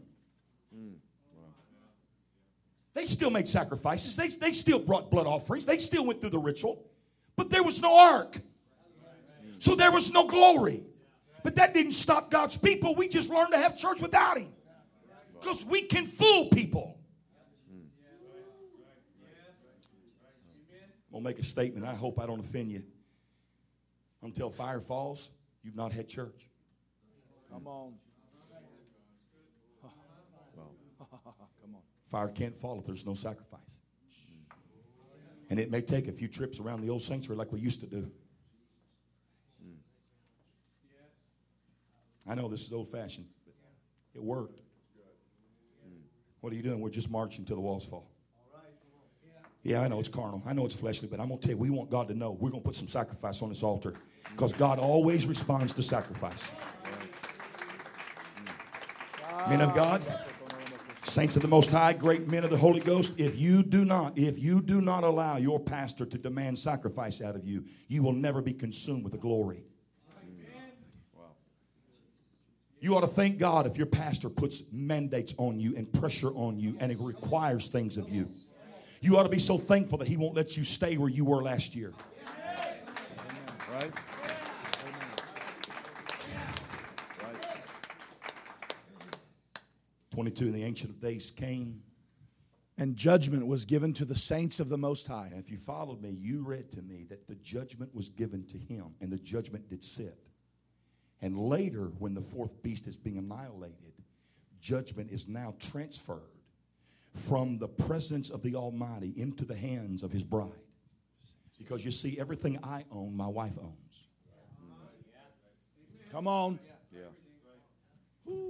[2.95, 6.38] They still made sacrifices, they, they still brought blood offerings, they still went through the
[6.38, 6.84] ritual,
[7.36, 8.41] but there was no ark.
[9.59, 10.82] So there was no glory.
[11.43, 12.95] But that didn't stop God's people.
[12.95, 14.49] We just learned to have church without Him.
[15.38, 16.99] Because we can fool people.
[21.12, 21.86] I'm going to make a statement.
[21.86, 22.82] I hope I don't offend you.
[24.22, 25.30] Until fire falls,
[25.62, 26.51] you've not had church.
[27.51, 27.95] Come on.
[32.11, 33.61] Fire can't fall if there's no sacrifice.
[35.48, 37.86] And it may take a few trips around the old sanctuary like we used to
[37.86, 38.11] do.
[42.28, 43.54] I know this is old fashioned, but
[44.14, 44.61] it worked.
[46.40, 46.80] What are you doing?
[46.80, 48.11] We're just marching till the walls fall.
[49.62, 50.42] Yeah, I know it's carnal.
[50.46, 52.30] I know it's fleshly, but I'm going to tell you, we want God to know
[52.32, 53.94] we're going to put some sacrifice on this altar
[54.30, 56.52] because God always responds to sacrifice.
[59.48, 60.02] Men of God,
[61.11, 64.16] saints of the Most High, great men of the Holy Ghost, if you do not,
[64.16, 68.12] if you do not allow your pastor to demand sacrifice out of you, you will
[68.12, 69.64] never be consumed with the glory.
[72.82, 76.58] You ought to thank God if your pastor puts mandates on you and pressure on
[76.58, 78.30] you and it requires things of you.
[79.02, 81.42] You ought to be so thankful that he won't let you stay where you were
[81.42, 81.92] last year.
[83.74, 83.92] Right?
[90.20, 91.80] 22 in the Ancient of Days came.
[92.76, 95.28] And judgment was given to the saints of the Most High.
[95.30, 98.58] And if you followed me, you read to me that the judgment was given to
[98.58, 100.18] him and the judgment did sit.
[101.22, 103.94] And later, when the fourth beast is being annihilated,
[104.60, 106.20] judgment is now transferred
[107.14, 110.50] from the presence of the Almighty into the hands of his bride.
[111.58, 114.06] Because you see, everything I own, my wife owns.
[116.12, 116.58] Come on.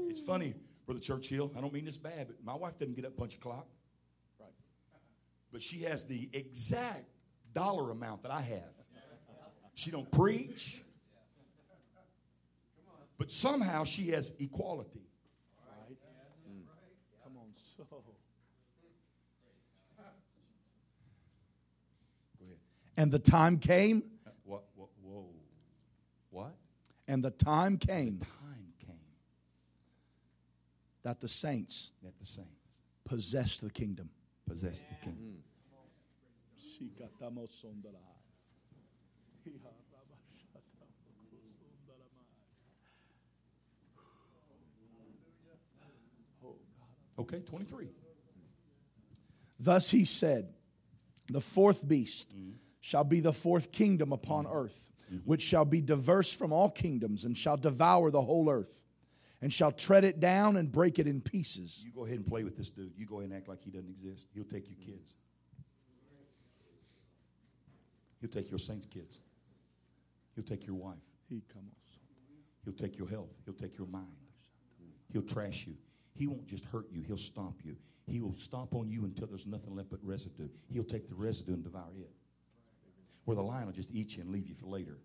[0.08, 0.54] It's funny,
[0.90, 1.52] Brother Churchill.
[1.56, 3.68] I don't mean this bad, but my wife doesn't get up punch a clock.
[5.52, 7.04] But she has the exact
[7.54, 8.74] dollar amount that I have.
[9.74, 10.82] She don't preach.
[13.18, 15.06] But somehow she has equality.
[17.22, 17.50] Come on.
[17.76, 17.86] So.
[17.86, 18.02] Go
[22.46, 22.58] ahead.
[22.96, 24.02] And the time came,
[24.42, 25.28] What, what, whoa.
[26.30, 26.56] What?
[27.06, 28.39] and the time came Time came
[31.02, 34.10] that the saints that the saints possessed the kingdom.
[34.46, 35.42] possessed the kingdom.
[47.18, 47.88] Okay, 23.
[49.58, 50.48] Thus he said,
[51.28, 52.32] The fourth beast
[52.80, 54.88] shall be the fourth kingdom upon earth,
[55.24, 58.84] which shall be diverse from all kingdoms, and shall devour the whole earth,
[59.42, 61.82] and shall tread it down and break it in pieces.
[61.84, 62.92] You go ahead and play with this dude.
[62.96, 64.28] You go ahead and act like he doesn't exist.
[64.34, 65.14] He'll take your kids.
[68.20, 69.20] He'll take your saints' kids.
[70.34, 70.98] He'll take your wife.
[71.28, 73.30] He'll take your health.
[73.44, 74.06] He'll take your mind.
[75.12, 75.74] He'll trash you.
[76.14, 77.76] He won't just hurt you, he'll stomp you.
[78.06, 80.48] He will stomp on you until there's nothing left but residue.
[80.68, 82.10] He'll take the residue and devour it.
[83.24, 84.98] Where the lion will just eat you and leave you for later.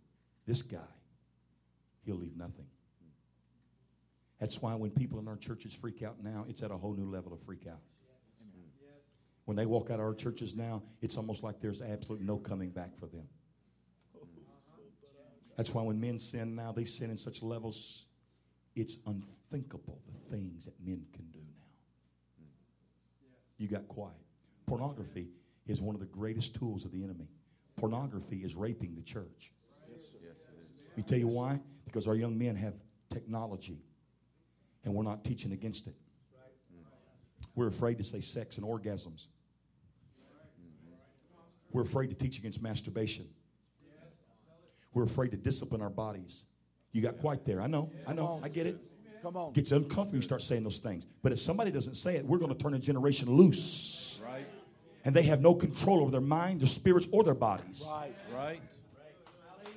[0.45, 0.79] This guy,
[2.05, 2.65] he'll leave nothing.
[4.39, 7.09] That's why when people in our churches freak out now, it's at a whole new
[7.09, 7.79] level of freak out.
[9.45, 12.71] When they walk out of our churches now, it's almost like there's absolutely no coming
[12.71, 13.27] back for them.
[15.55, 18.07] That's why when men sin now, they sin in such levels,
[18.75, 22.45] it's unthinkable the things that men can do now.
[23.57, 24.17] You got quiet.
[24.65, 25.29] pornography
[25.65, 27.29] is one of the greatest tools of the enemy.
[27.77, 29.53] Pornography is raping the church.
[30.89, 31.59] Let me tell you why?
[31.85, 32.73] Because our young men have
[33.09, 33.79] technology
[34.85, 35.95] and we're not teaching against it.
[37.55, 39.27] We're afraid to say sex and orgasms.
[41.71, 43.27] We're afraid to teach against masturbation.
[44.93, 46.45] We're afraid to discipline our bodies.
[46.93, 47.61] You got quite there.
[47.61, 47.91] I know.
[48.07, 48.39] I know.
[48.41, 48.77] I get it.
[49.21, 49.53] Come on.
[49.53, 50.15] Gets uncomfortable.
[50.15, 51.05] You start saying those things.
[51.21, 54.21] But if somebody doesn't say it, we're going to turn a generation loose.
[54.23, 54.45] Right.
[55.03, 57.85] And they have no control over their mind, their spirits, or their bodies.
[57.91, 58.15] Right.
[58.33, 58.61] Right.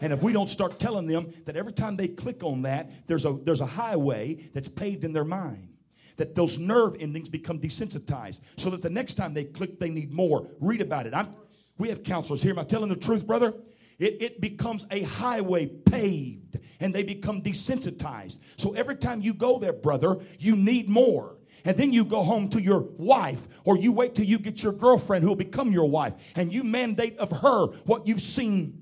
[0.01, 3.24] And if we don't start telling them that every time they click on that, there's
[3.24, 5.68] a, there's a highway that's paved in their mind,
[6.16, 10.12] that those nerve endings become desensitized, so that the next time they click, they need
[10.12, 10.49] more.
[10.61, 11.14] Read about it.
[11.14, 11.34] I'm,
[11.78, 12.53] we have counselors here.
[12.53, 13.55] Am I telling the truth, brother?
[13.99, 18.38] It, it becomes a highway paved and they become desensitized.
[18.57, 21.36] So every time you go there, brother, you need more.
[21.64, 24.72] And then you go home to your wife, or you wait till you get your
[24.72, 28.78] girlfriend who will become your wife, and you mandate of her what you've seen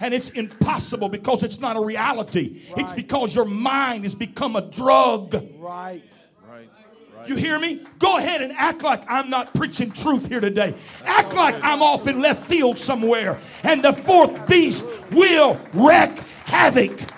[0.00, 2.62] and it's impossible because it's not a reality.
[2.76, 5.34] It's because your mind has become a drug.
[5.58, 6.02] Right.
[6.48, 6.68] Right.
[7.16, 7.28] Right.
[7.28, 7.82] You hear me?
[7.98, 10.74] Go ahead and act like I'm not preaching truth here today.
[11.04, 13.38] Act like I'm off in left field somewhere.
[13.62, 17.13] And the fourth beast will wreak havoc.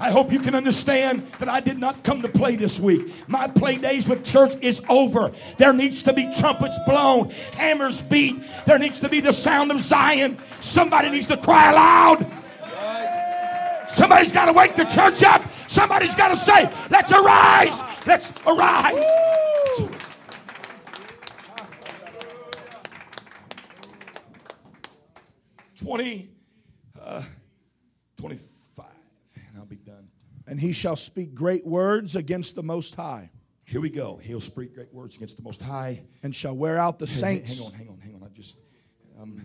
[0.00, 3.12] I hope you can understand that I did not come to play this week.
[3.28, 5.30] My play days with church is over.
[5.58, 8.42] There needs to be trumpets blown, hammers beat.
[8.64, 10.38] There needs to be the sound of Zion.
[10.60, 12.26] Somebody needs to cry aloud.
[13.90, 15.42] Somebody's got to wake the church up.
[15.66, 17.82] Somebody's got to say, let's arise.
[18.06, 19.04] Let's arise.
[25.76, 26.30] Twenty,
[27.00, 27.22] uh,
[30.50, 33.30] and he shall speak great words against the Most High,
[33.62, 34.16] Here we go.
[34.16, 36.02] He'll speak great words against the Most High.
[36.24, 37.58] and shall wear out the saints.
[37.58, 38.24] Hang on, hang on, hang on.
[38.24, 38.58] I just,
[39.16, 39.40] um,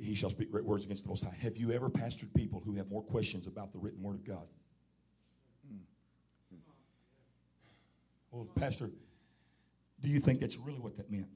[0.00, 1.34] he shall speak great words against the Most High.
[1.40, 4.46] Have you ever pastored people who have more questions about the written Word of God?
[8.30, 8.92] Well, Pastor,
[10.00, 11.26] do you think that's really what that meant?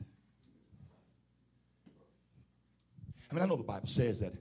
[3.28, 4.34] I mean, I know the Bible says that,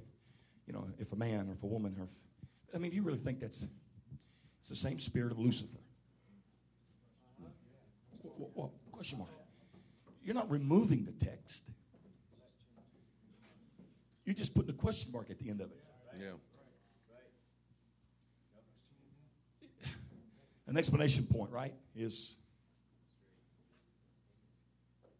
[0.68, 2.12] you know, if a man or if a woman or if,
[2.76, 3.66] I mean, do you really think that's
[4.62, 5.80] it's the same spirit of Lucifer?
[8.24, 9.30] Well, well, question mark.
[10.24, 11.64] You're not removing the text.
[14.24, 15.84] You're just putting a question mark at the end of it.
[16.20, 16.28] Yeah.
[20.68, 21.74] An explanation point, right?
[21.96, 22.38] Is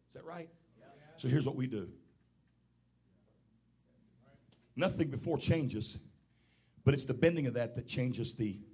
[0.08, 0.48] is that right?
[1.16, 1.88] So here's what we do.
[4.76, 5.98] Nothing before changes,
[6.84, 8.71] but it's the bending of that that changes the thing behind it.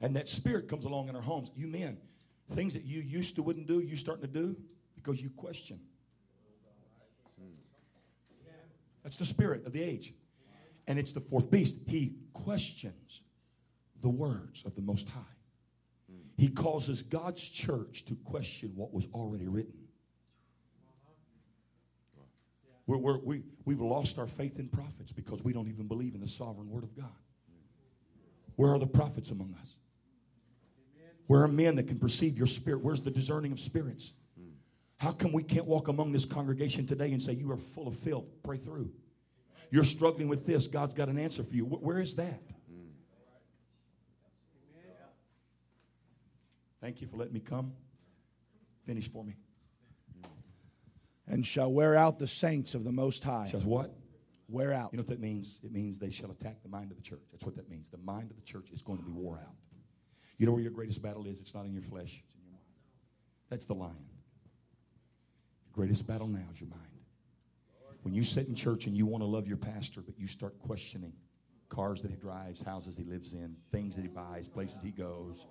[0.00, 1.50] And that spirit comes along in our homes.
[1.54, 1.98] You men,
[2.52, 4.56] things that you used to wouldn't do, you starting to do
[4.94, 5.80] because you question.
[9.02, 10.12] That's the spirit of the age.
[10.86, 11.76] And it's the fourth beast.
[11.86, 13.22] He questions
[14.00, 15.20] the words of the Most High.
[16.36, 19.74] He causes God's church to question what was already written.
[22.86, 26.20] We're, we're, we, we've lost our faith in prophets because we don't even believe in
[26.20, 27.12] the sovereign word of God.
[28.56, 29.78] Where are the prophets among us?
[31.30, 32.82] Where are men that can perceive your spirit?
[32.82, 34.14] Where's the discerning of spirits?
[34.96, 37.94] How come we can't walk among this congregation today and say, You are full of
[37.94, 38.24] filth?
[38.42, 38.90] Pray through.
[39.70, 40.66] You're struggling with this.
[40.66, 41.66] God's got an answer for you.
[41.66, 42.42] Where is that?
[46.80, 47.74] Thank you for letting me come.
[48.84, 49.36] Finish for me.
[51.28, 53.50] and shall wear out the saints of the Most High.
[53.52, 53.94] Says what?
[54.48, 54.90] Wear out.
[54.92, 55.60] You know what that means?
[55.62, 57.22] It means they shall attack the mind of the church.
[57.30, 57.88] That's what that means.
[57.88, 59.54] The mind of the church is going to be wore out.
[60.40, 61.38] You know where your greatest battle is?
[61.38, 62.64] It's not in your flesh, it's in your mind.
[63.50, 64.08] That's the lion.
[65.66, 66.80] The greatest battle now is your mind.
[68.00, 70.58] When you sit in church and you want to love your pastor, but you start
[70.58, 71.12] questioning
[71.68, 75.44] cars that he drives, houses he lives in, things that he buys, places he goes.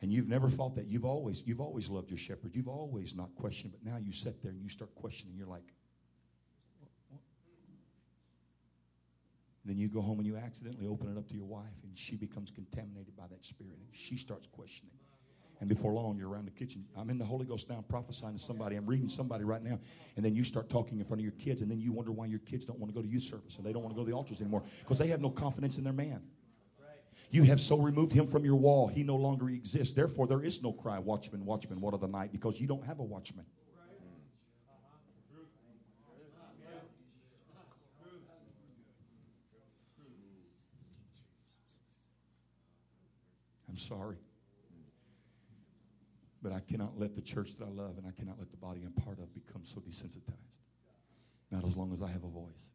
[0.00, 0.86] And you've never thought that.
[0.86, 2.54] You've always, you've always loved your shepherd.
[2.54, 5.34] You've always not questioned, but now you sit there and you start questioning.
[5.36, 5.74] You're like,
[9.68, 12.16] Then you go home and you accidentally open it up to your wife, and she
[12.16, 14.94] becomes contaminated by that spirit, and she starts questioning.
[15.60, 16.86] And before long, you're around the kitchen.
[16.96, 18.76] I'm in the Holy Ghost now, I'm prophesying to somebody.
[18.76, 19.78] I'm reading somebody right now.
[20.16, 22.26] And then you start talking in front of your kids, and then you wonder why
[22.26, 24.04] your kids don't want to go to youth service and they don't want to go
[24.04, 26.22] to the altars anymore because they have no confidence in their man.
[27.30, 29.92] You have so removed him from your wall, he no longer exists.
[29.92, 33.00] Therefore, there is no cry, Watchman, Watchman, what of the night, because you don't have
[33.00, 33.44] a watchman.
[43.78, 44.18] Sorry.
[46.42, 48.82] But I cannot let the church that I love and I cannot let the body
[48.84, 50.58] I'm part of become so desensitized.
[51.50, 52.70] Not as long as I have a voice.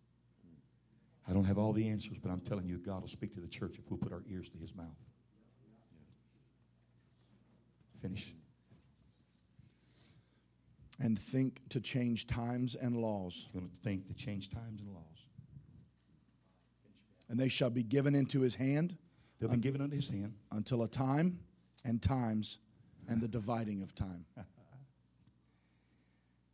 [1.27, 3.47] I don't have all the answers, but I'm telling you, God will speak to the
[3.47, 4.88] church if we'll put our ears to his mouth.
[8.01, 8.34] Finish.
[10.99, 13.34] And think to change times and laws.
[13.45, 15.27] He's going to think to change times and laws.
[17.30, 18.97] And they shall be given into his hand
[19.43, 20.35] They'll be given unto his hand.
[20.53, 21.37] until a time
[21.83, 22.59] and times
[23.09, 24.25] and the dividing of time.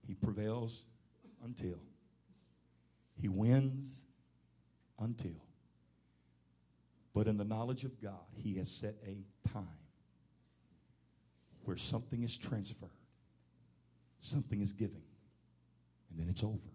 [0.07, 0.85] He prevails
[1.45, 1.77] until.
[3.21, 4.07] He wins
[4.99, 5.39] until.
[7.13, 9.67] But in the knowledge of God, He has set a time
[11.65, 12.89] where something is transferred,
[14.19, 15.03] something is given,
[16.09, 16.73] and then it's over.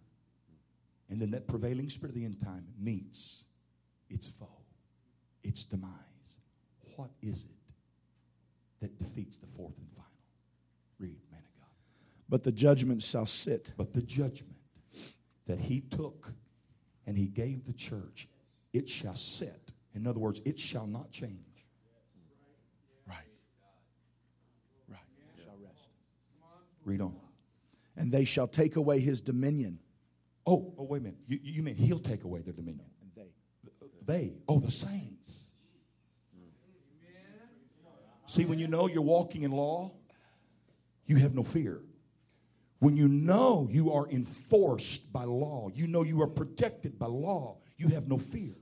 [1.10, 3.46] And then that prevailing spirit of the end time meets
[4.08, 4.63] its foe,
[5.44, 5.90] its demise.
[6.96, 7.72] What is it
[8.80, 10.10] that defeats the fourth and final?
[10.98, 11.70] Read, man of God.
[12.28, 13.72] But the judgment shall sit.
[13.76, 14.56] But the judgment
[15.46, 16.32] that he took
[17.06, 18.28] and he gave the church,
[18.72, 19.72] it shall sit.
[19.94, 21.66] In other words, it shall not change.
[23.06, 23.18] Right.
[24.88, 24.98] Right.
[25.44, 25.88] Shall rest.
[26.84, 27.14] Read on.
[27.96, 29.78] And they shall take away his dominion.
[30.46, 31.18] Oh, oh, wait a minute.
[31.26, 32.86] You, you mean he'll take away their dominion?
[34.06, 34.34] They.
[34.48, 35.54] Oh, the saints.
[38.26, 39.92] See, when you know you're walking in law,
[41.06, 41.80] you have no fear.
[42.80, 47.58] When you know you are enforced by law, you know you are protected by law,
[47.76, 48.56] you have no fear.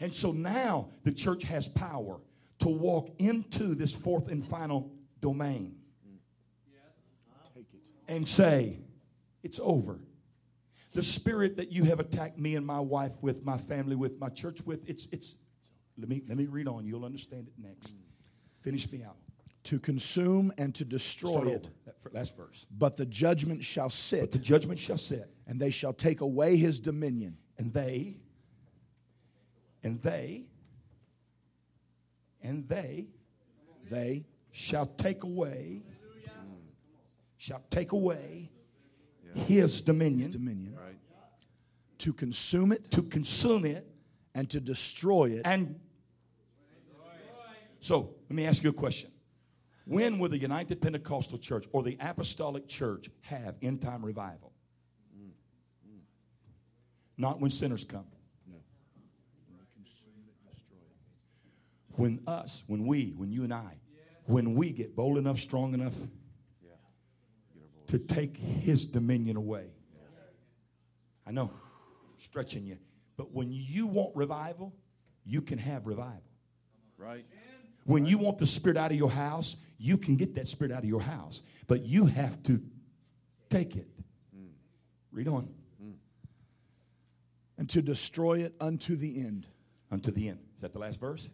[0.00, 2.20] And so now the church has power
[2.58, 5.76] to walk into this fourth and final domain
[7.54, 7.80] Take it.
[8.06, 8.80] and say,
[9.42, 9.98] It's over.
[10.94, 14.28] The spirit that you have attacked me and my wife with, my family with, my
[14.28, 15.36] church with, it's, it's,
[15.98, 16.86] let me, let me read on.
[16.86, 17.96] You'll understand it next.
[18.62, 19.16] Finish me out.
[19.64, 21.68] To consume and to destroy it.
[21.84, 22.66] That last verse.
[22.70, 26.56] But the judgment shall But sit, the judgment shall sit, and they shall take away
[26.56, 27.38] his dominion.
[27.58, 28.16] and they,
[29.82, 30.44] and they,
[32.42, 33.08] and they
[33.90, 35.82] They shall take away,
[37.36, 38.50] shall take away
[39.34, 40.74] his dominion his dominion.
[40.74, 40.96] Right.
[41.98, 43.86] To consume it to consume it
[44.34, 45.42] and to destroy it.
[45.44, 45.78] And
[47.80, 49.10] so let me ask you a question.
[49.86, 54.52] When will the United Pentecostal Church or the Apostolic Church have end time revival?
[57.16, 58.06] Not when sinners come.
[61.96, 63.76] When us, when we, when you and I,
[64.24, 65.94] when we get bold enough, strong enough
[67.88, 69.66] to take his dominion away.
[71.26, 71.50] I know,
[72.18, 72.78] stretching you.
[73.16, 74.74] But when you want revival,
[75.24, 76.22] you can have revival.
[76.98, 77.24] Right.
[77.84, 80.82] When you want the spirit out of your house, you can get that spirit out
[80.82, 81.42] of your house.
[81.66, 82.62] But you have to
[83.50, 83.88] take it.
[85.12, 85.48] Read on.
[87.56, 89.46] and to destroy it unto the end.
[89.90, 90.40] Unto the end.
[90.56, 91.30] Is that the last verse?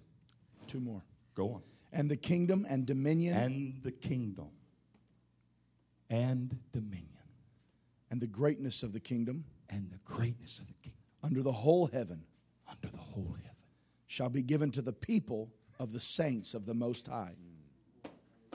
[0.66, 1.02] Two more.
[1.34, 1.62] Go on.
[1.92, 4.50] And the kingdom and dominion and, And the kingdom
[6.10, 7.06] and dominion
[8.10, 11.86] And the greatness of the kingdom and the greatness of the kingdom under the whole
[11.86, 12.24] heaven
[12.68, 13.56] under the whole heaven.
[14.06, 17.34] shall be given to the people of the saints of the Most High.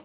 [0.00, 0.04] Oh,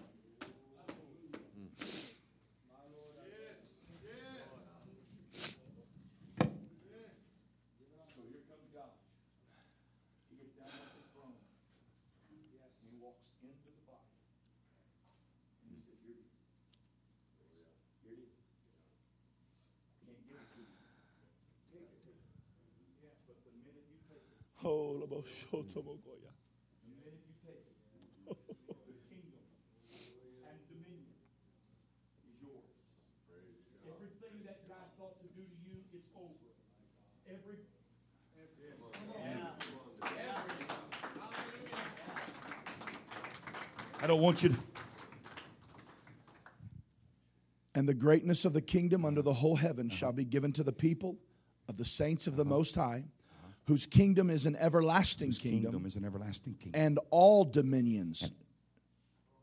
[15.66, 18.32] and dominion is yours.
[21.72, 22.18] Everything
[22.76, 24.51] that God thought to do to you, it's
[37.28, 37.56] Every
[44.00, 44.56] I don't want you to.
[47.74, 50.72] And the greatness of the kingdom under the whole heaven shall be given to the
[50.72, 51.18] people
[51.68, 53.04] of the saints of the Most High,
[53.66, 56.80] whose kingdom is an everlasting kingdom, kingdom is an everlasting kingdom.
[56.80, 58.30] and all dominions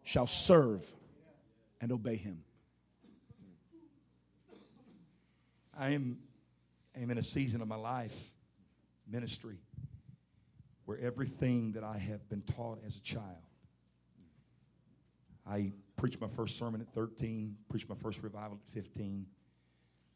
[0.03, 0.93] shall serve
[1.81, 2.43] and obey him.
[5.77, 6.17] I am,
[6.95, 8.17] I am in a season of my life,
[9.09, 9.59] ministry,
[10.85, 13.23] where everything that I have been taught as a child,
[15.47, 19.25] I preached my first sermon at 13, preached my first revival at 15,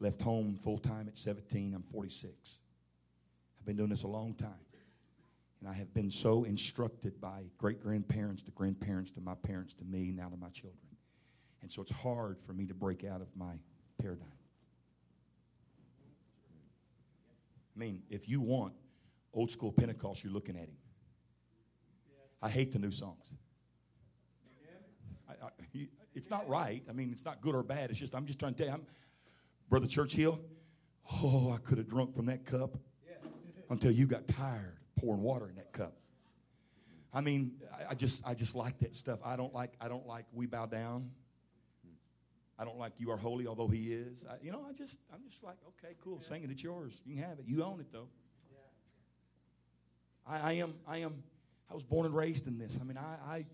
[0.00, 1.74] left home full time at 17.
[1.74, 2.60] I'm 46.
[3.64, 4.50] I've been doing this a long time.
[5.58, 9.84] And I have been so instructed by great grandparents to grandparents to my parents to
[9.86, 10.76] me, now to my children.
[11.62, 13.54] And so it's hard for me to break out of my
[13.96, 14.28] paradigm.
[17.74, 18.74] I mean, if you want
[19.32, 20.76] old school Pentecost, you're looking at him.
[22.42, 23.24] I hate the new songs.
[25.26, 26.82] I, I, it's not right.
[26.86, 27.88] I mean, it's not good or bad.
[27.88, 28.86] It's just, I'm just trying to tell you, I'm,
[29.70, 30.38] Brother Churchill,
[31.22, 32.76] oh, I could have drunk from that cup
[33.70, 35.94] until you got tired pouring water in that cup.
[37.12, 37.52] I mean,
[37.88, 39.20] I, just, I just like that stuff.
[39.24, 41.10] I don't like, I don't like we bow down.
[42.58, 44.24] I don't like you are holy, although he is.
[44.28, 47.02] I, you know, I just, I'm just like, okay, cool, sing it, it's yours.
[47.04, 47.46] You can have it.
[47.46, 48.08] You own it, though.
[50.26, 51.22] I, I am, I am,
[51.70, 52.78] I was born and raised in this.
[52.80, 53.44] I mean, I, I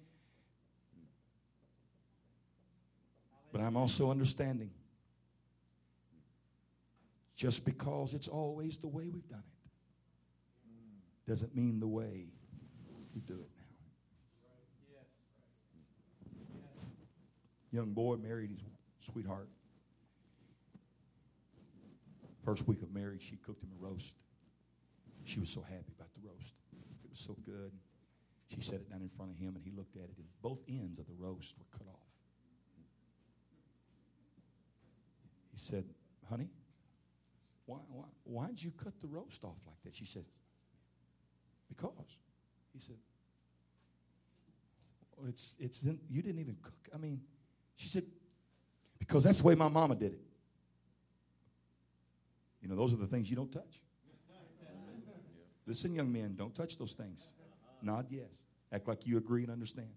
[3.52, 4.70] but I'm also understanding.
[7.34, 9.49] Just because it's always the way we've done it
[11.30, 12.26] doesn't mean the way
[13.14, 13.62] we do it now.
[17.70, 18.60] Young boy married his
[18.98, 19.48] sweetheart.
[22.44, 24.16] First week of marriage, she cooked him a roast.
[25.22, 26.52] She was so happy about the roast.
[27.04, 27.70] It was so good.
[28.52, 30.58] She set it down in front of him, and he looked at it, and both
[30.68, 32.08] ends of the roast were cut off.
[35.52, 35.84] He said,
[36.28, 36.48] Honey,
[37.66, 39.94] why, why, why'd you cut the roast off like that?
[39.94, 40.24] She said,
[41.70, 42.18] Because.
[42.74, 42.96] He said,
[45.28, 46.74] it's, it's in, you didn't even cook.
[46.94, 47.20] I mean,
[47.76, 48.04] she said,
[48.98, 50.20] because that's the way my mama did it.
[52.62, 53.80] You know, those are the things you don't touch.
[55.66, 57.32] Listen, young men, don't touch those things.
[57.82, 58.44] Nod yes.
[58.72, 59.88] Act like you agree and understand.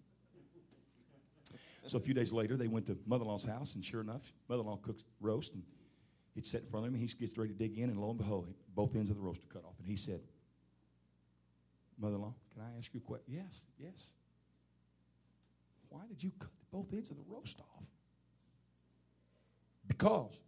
[1.85, 5.03] So a few days later, they went to mother-in-law's house, and sure enough, mother-in-law cooks
[5.19, 5.63] roast, and
[6.35, 6.99] it's set in front of him.
[6.99, 9.21] And He gets ready to dig in, and lo and behold, both ends of the
[9.21, 9.77] roast are cut off.
[9.79, 10.21] And he said,
[11.99, 13.33] Mother-in-law, can I ask you a question?
[13.33, 14.11] Yes, yes.
[15.89, 17.85] Why did you cut both ends of the roast off?
[19.87, 20.41] Because.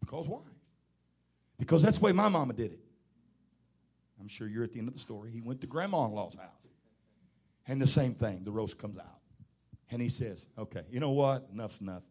[0.00, 0.40] Because why?
[1.58, 2.80] Because that's the way my mama did it.
[4.18, 5.30] I'm sure you're at the end of the story.
[5.30, 6.70] He went to grandma-in-law's house.
[7.68, 9.20] And the same thing, the roast comes out.
[9.90, 11.48] And he says, okay, you know what?
[11.52, 12.02] Enough's enough.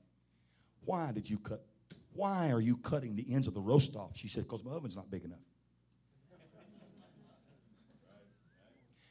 [0.85, 1.65] Why did you cut?
[2.13, 4.11] Why are you cutting the ends of the roast off?
[4.15, 5.39] She said, because my oven's not big enough.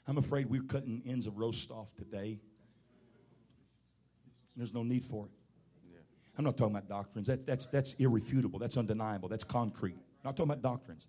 [0.09, 2.41] I'm afraid we're cutting ends of roast off today.
[4.57, 5.31] There's no need for it.
[6.39, 7.27] I'm not talking about doctrines.
[7.27, 8.59] That, that's, that's irrefutable.
[8.59, 9.29] That's undeniable.
[9.29, 9.97] That's concrete.
[9.97, 11.09] I'm not talking about doctrines.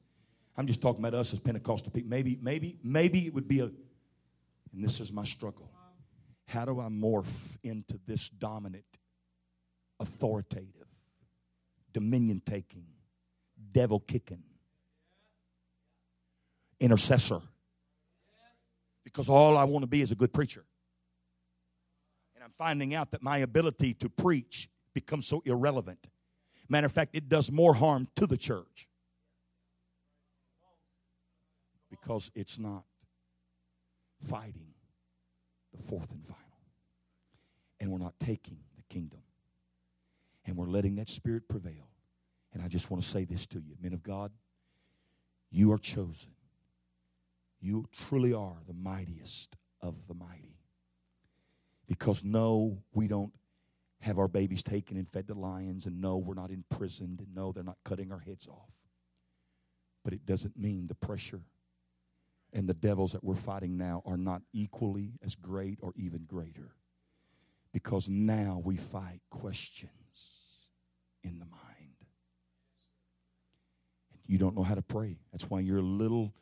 [0.58, 2.10] I'm just talking about us as Pentecostal people.
[2.10, 5.72] Maybe, maybe, maybe it would be a, and this is my struggle.
[6.48, 8.84] How do I morph into this dominant,
[10.00, 10.88] authoritative,
[11.94, 12.86] dominion taking,
[13.72, 14.44] devil kicking
[16.80, 17.42] intercessor?
[19.12, 20.64] Because all I want to be is a good preacher.
[22.36, 26.10] And I'm finding out that my ability to preach becomes so irrelevant.
[26.70, 28.88] Matter of fact, it does more harm to the church
[31.90, 32.84] because it's not
[34.22, 34.74] fighting
[35.76, 36.44] the fourth and final.
[37.80, 39.22] And we're not taking the kingdom.
[40.46, 41.90] And we're letting that spirit prevail.
[42.54, 44.32] And I just want to say this to you, men of God,
[45.52, 46.32] you are chosen.
[47.62, 50.58] You truly are the mightiest of the mighty.
[51.88, 53.34] Because no, we don't
[54.02, 57.52] have our babies taken and fed to lions, and no, we're not imprisoned, and no,
[57.52, 58.72] they're not cutting our heads off.
[60.04, 61.42] But it doesn't mean the pressure
[62.54, 66.72] and the devils that we're fighting now are not equally as great or even greater.
[67.72, 69.90] Because now we fight questions
[71.24, 71.60] in the mind.
[74.26, 75.18] You don't know how to pray.
[75.32, 76.34] That's why you're a little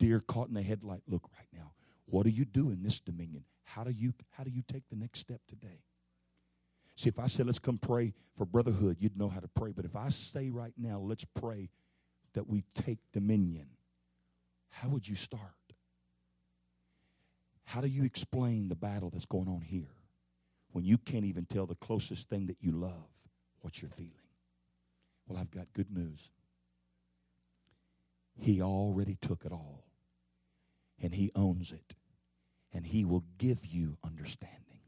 [0.00, 1.72] deer caught in the headlight look right now.
[2.06, 3.44] What do you do in this dominion?
[3.62, 5.84] How do you how do you take the next step today?
[6.96, 9.70] See, if I said let's come pray for brotherhood, you'd know how to pray.
[9.70, 11.70] But if I say right now, let's pray
[12.34, 13.68] that we take dominion,
[14.70, 15.42] how would you start?
[17.64, 19.94] How do you explain the battle that's going on here
[20.72, 23.08] when you can't even tell the closest thing that you love
[23.60, 24.12] what you're feeling?
[25.28, 26.30] Well, I've got good news.
[28.36, 29.84] He already took it all,
[31.00, 31.94] and He owns it,
[32.72, 34.80] and He will give you understanding,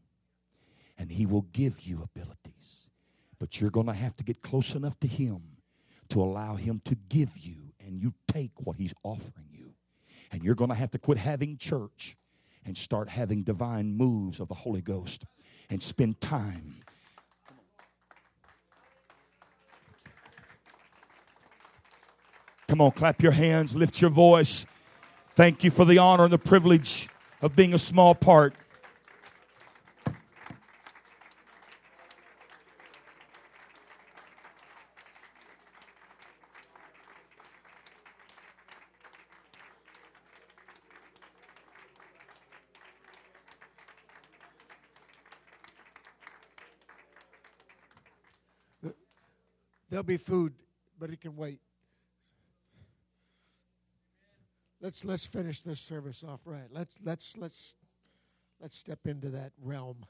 [0.98, 2.90] and He will give you abilities.
[3.38, 5.42] But you're going to have to get close enough to Him
[6.10, 9.74] to allow Him to give you, and you take what He's offering you.
[10.30, 12.16] And you're going to have to quit having church
[12.64, 15.24] and start having divine moves of the Holy Ghost
[15.68, 16.76] and spend time.
[22.68, 24.64] Come on, clap your hands, lift your voice.
[25.34, 27.08] Thank you for the honor and the privilege
[27.40, 28.54] of being a small part.
[49.88, 50.54] There'll be food,
[50.98, 51.58] but it can wait.
[54.82, 56.68] Let's let's finish this service off right.
[56.70, 57.76] Let's let's let's
[58.60, 60.04] let's step into that realm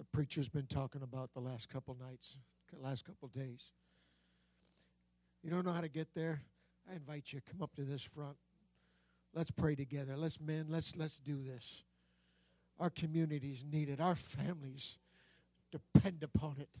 [0.00, 2.38] the preacher's been talking about the last couple nights,
[2.80, 3.72] last couple days.
[5.42, 6.40] You don't know how to get there?
[6.90, 8.38] I invite you come up to this front.
[9.34, 10.16] Let's pray together.
[10.16, 11.82] Let's men, let's let's do this.
[12.78, 14.00] Our communities need it.
[14.00, 14.96] Our families
[15.70, 16.80] depend upon it.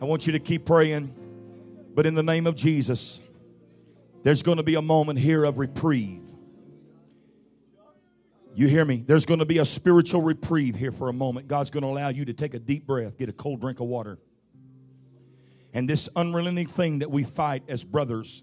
[0.00, 1.14] I want you to keep praying,
[1.94, 3.20] but in the name of Jesus,
[4.22, 6.26] there's going to be a moment here of reprieve.
[8.54, 9.04] You hear me?
[9.06, 11.48] There's going to be a spiritual reprieve here for a moment.
[11.48, 13.86] God's going to allow you to take a deep breath, get a cold drink of
[13.86, 14.18] water.
[15.72, 18.42] And this unrelenting thing that we fight as brothers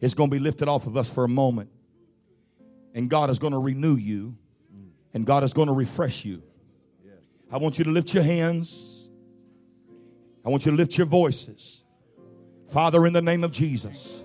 [0.00, 1.70] is going to be lifted off of us for a moment.
[2.94, 4.36] And God is going to renew you,
[5.14, 6.42] and God is going to refresh you.
[7.52, 8.89] I want you to lift your hands.
[10.44, 11.84] I want you to lift your voices.
[12.68, 14.22] Father, in the name of Jesus,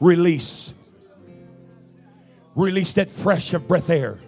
[0.00, 0.72] release.
[2.54, 4.20] Release that fresh of breath air.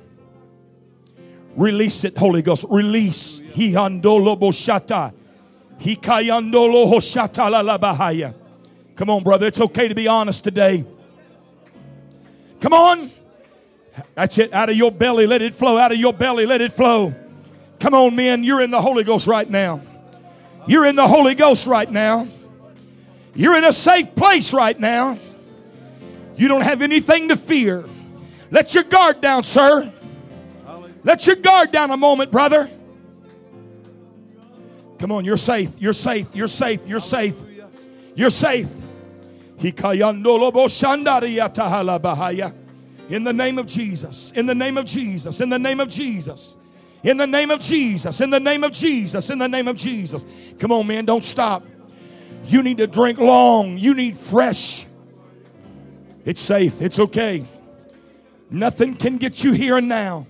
[1.56, 2.64] Release it, Holy Ghost.
[2.68, 3.40] Release.
[3.40, 5.12] Hiandolo boshata.
[7.50, 8.34] La la bahaya.
[8.96, 9.46] Come on, brother.
[9.46, 10.84] It's okay to be honest today.
[12.60, 13.10] Come on.
[14.14, 14.52] That's it.
[14.52, 15.78] Out of your belly, let it flow.
[15.78, 17.14] Out of your belly, let it flow.
[17.78, 18.42] Come on, men.
[18.42, 19.80] You're in the Holy Ghost right now.
[20.66, 22.28] You're in the Holy Ghost right now.
[23.34, 25.18] You're in a safe place right now.
[26.36, 27.84] You don't have anything to fear.
[28.50, 29.92] Let your guard down, sir.
[31.04, 32.70] Let your guard down a moment, brother.
[34.98, 35.70] Come on, you're safe.
[35.78, 36.28] You're safe.
[36.34, 36.86] You're safe.
[36.86, 37.36] You're safe.
[38.14, 38.70] You're safe.
[39.58, 39.74] In
[43.24, 44.32] the name of Jesus.
[44.32, 45.40] In the name of Jesus.
[45.40, 46.56] In the name of Jesus.
[47.06, 48.20] In the name of Jesus.
[48.20, 49.30] In the name of Jesus.
[49.30, 50.26] In the name of Jesus.
[50.58, 51.04] Come on, man.
[51.04, 51.64] Don't stop.
[52.46, 53.78] You need to drink long.
[53.78, 54.86] You need fresh.
[56.24, 56.82] It's safe.
[56.82, 57.46] It's okay.
[58.50, 60.26] Nothing can get you here and now.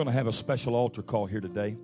[0.00, 1.76] Going to have a special altar call here today.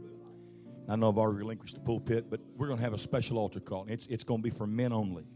[0.89, 3.61] I know I've already relinquished the pulpit, but we're going to have a special altar
[3.61, 3.85] call.
[3.91, 5.27] It's, it's going to be for men only.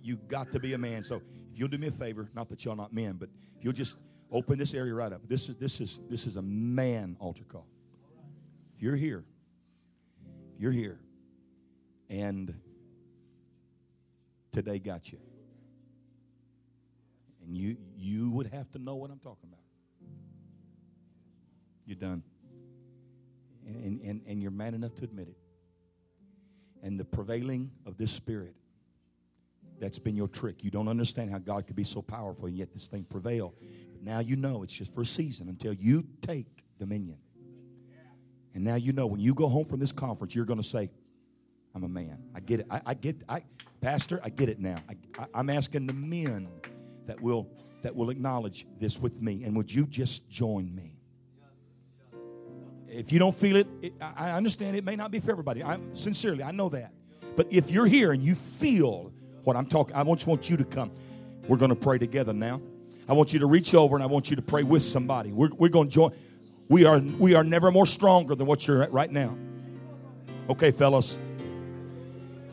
[0.00, 1.02] You got to be a man.
[1.02, 3.72] So if you'll do me a favor, not that y'all not men, but if you'll
[3.72, 3.96] just
[4.30, 5.22] open this area right up.
[5.26, 7.66] This is this is this is a man altar call.
[8.76, 9.24] If you're here,
[10.54, 11.00] if you're here,
[12.08, 12.54] and
[14.52, 15.18] today got you
[17.50, 19.58] and you you would have to know what I'm talking about.
[21.84, 22.22] You're done.
[23.66, 25.36] And, and, and you're man enough to admit it.
[26.82, 28.54] And the prevailing of this spirit,
[29.80, 30.62] that's been your trick.
[30.62, 33.52] You don't understand how God could be so powerful, and yet this thing prevail.
[33.92, 36.46] But now you know it's just for a season until you take
[36.78, 37.18] dominion.
[38.54, 40.88] And now you know when you go home from this conference, you're going to say,
[41.74, 42.22] I'm a man.
[42.32, 42.66] I get it.
[42.70, 43.42] I, I get I
[43.80, 44.76] Pastor, I get it now.
[44.88, 46.48] I, I, I'm asking the men
[47.10, 47.48] that will
[47.82, 49.42] that will acknowledge this with me.
[49.42, 50.94] And would you just join me?
[52.86, 55.62] If you don't feel it, it i understand it may not be for everybody.
[55.64, 56.92] I'm sincerely i know that.
[57.34, 59.12] But if you're here and you feel
[59.42, 60.92] what i'm talking i just want you to come.
[61.48, 62.60] We're going to pray together now.
[63.08, 65.32] I want you to reach over and i want you to pray with somebody.
[65.32, 66.12] We're, we're going to join.
[66.68, 69.36] We are we are never more stronger than what you're at right now.
[70.48, 71.18] Okay fellas.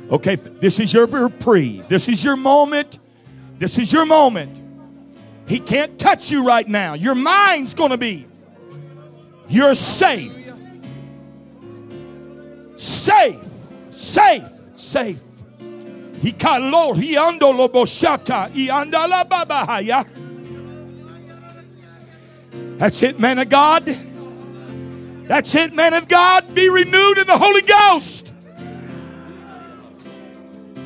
[0.09, 2.97] Okay this is your reprieve this is your moment
[3.59, 4.61] this is your moment.
[5.47, 6.93] He can't touch you right now.
[6.93, 8.27] Your mind's going to be.
[9.47, 10.33] You're safe.
[12.75, 13.43] Safe.
[13.89, 14.43] Safe.
[14.75, 15.21] Safe.
[22.77, 23.85] That's it, man of God.
[25.27, 26.53] That's it, man of God.
[26.53, 28.33] Be renewed in the Holy Ghost.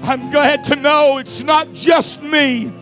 [0.04, 2.74] I'm glad to know it's not just me.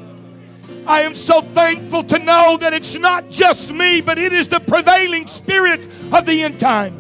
[0.88, 4.60] I am so thankful to know that it's not just me, but it is the
[4.60, 6.96] prevailing spirit of the end time.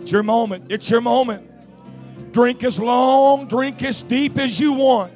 [0.00, 0.66] It's your moment.
[0.70, 1.50] It's your moment.
[2.32, 5.12] Drink as long, drink as deep as you want.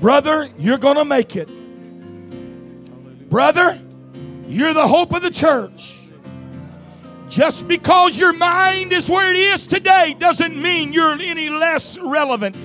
[0.00, 1.48] Brother, you're going to make it.
[3.30, 3.80] Brother,
[4.48, 5.96] you're the hope of the church.
[7.28, 12.56] Just because your mind is where it is today doesn't mean you're any less relevant.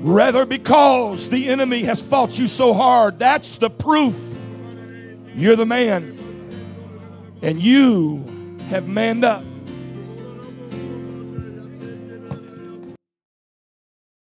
[0.00, 4.34] Rather, because the enemy has fought you so hard, that's the proof
[5.34, 6.16] you're the man.
[7.42, 8.24] And you
[8.70, 9.44] have manned up.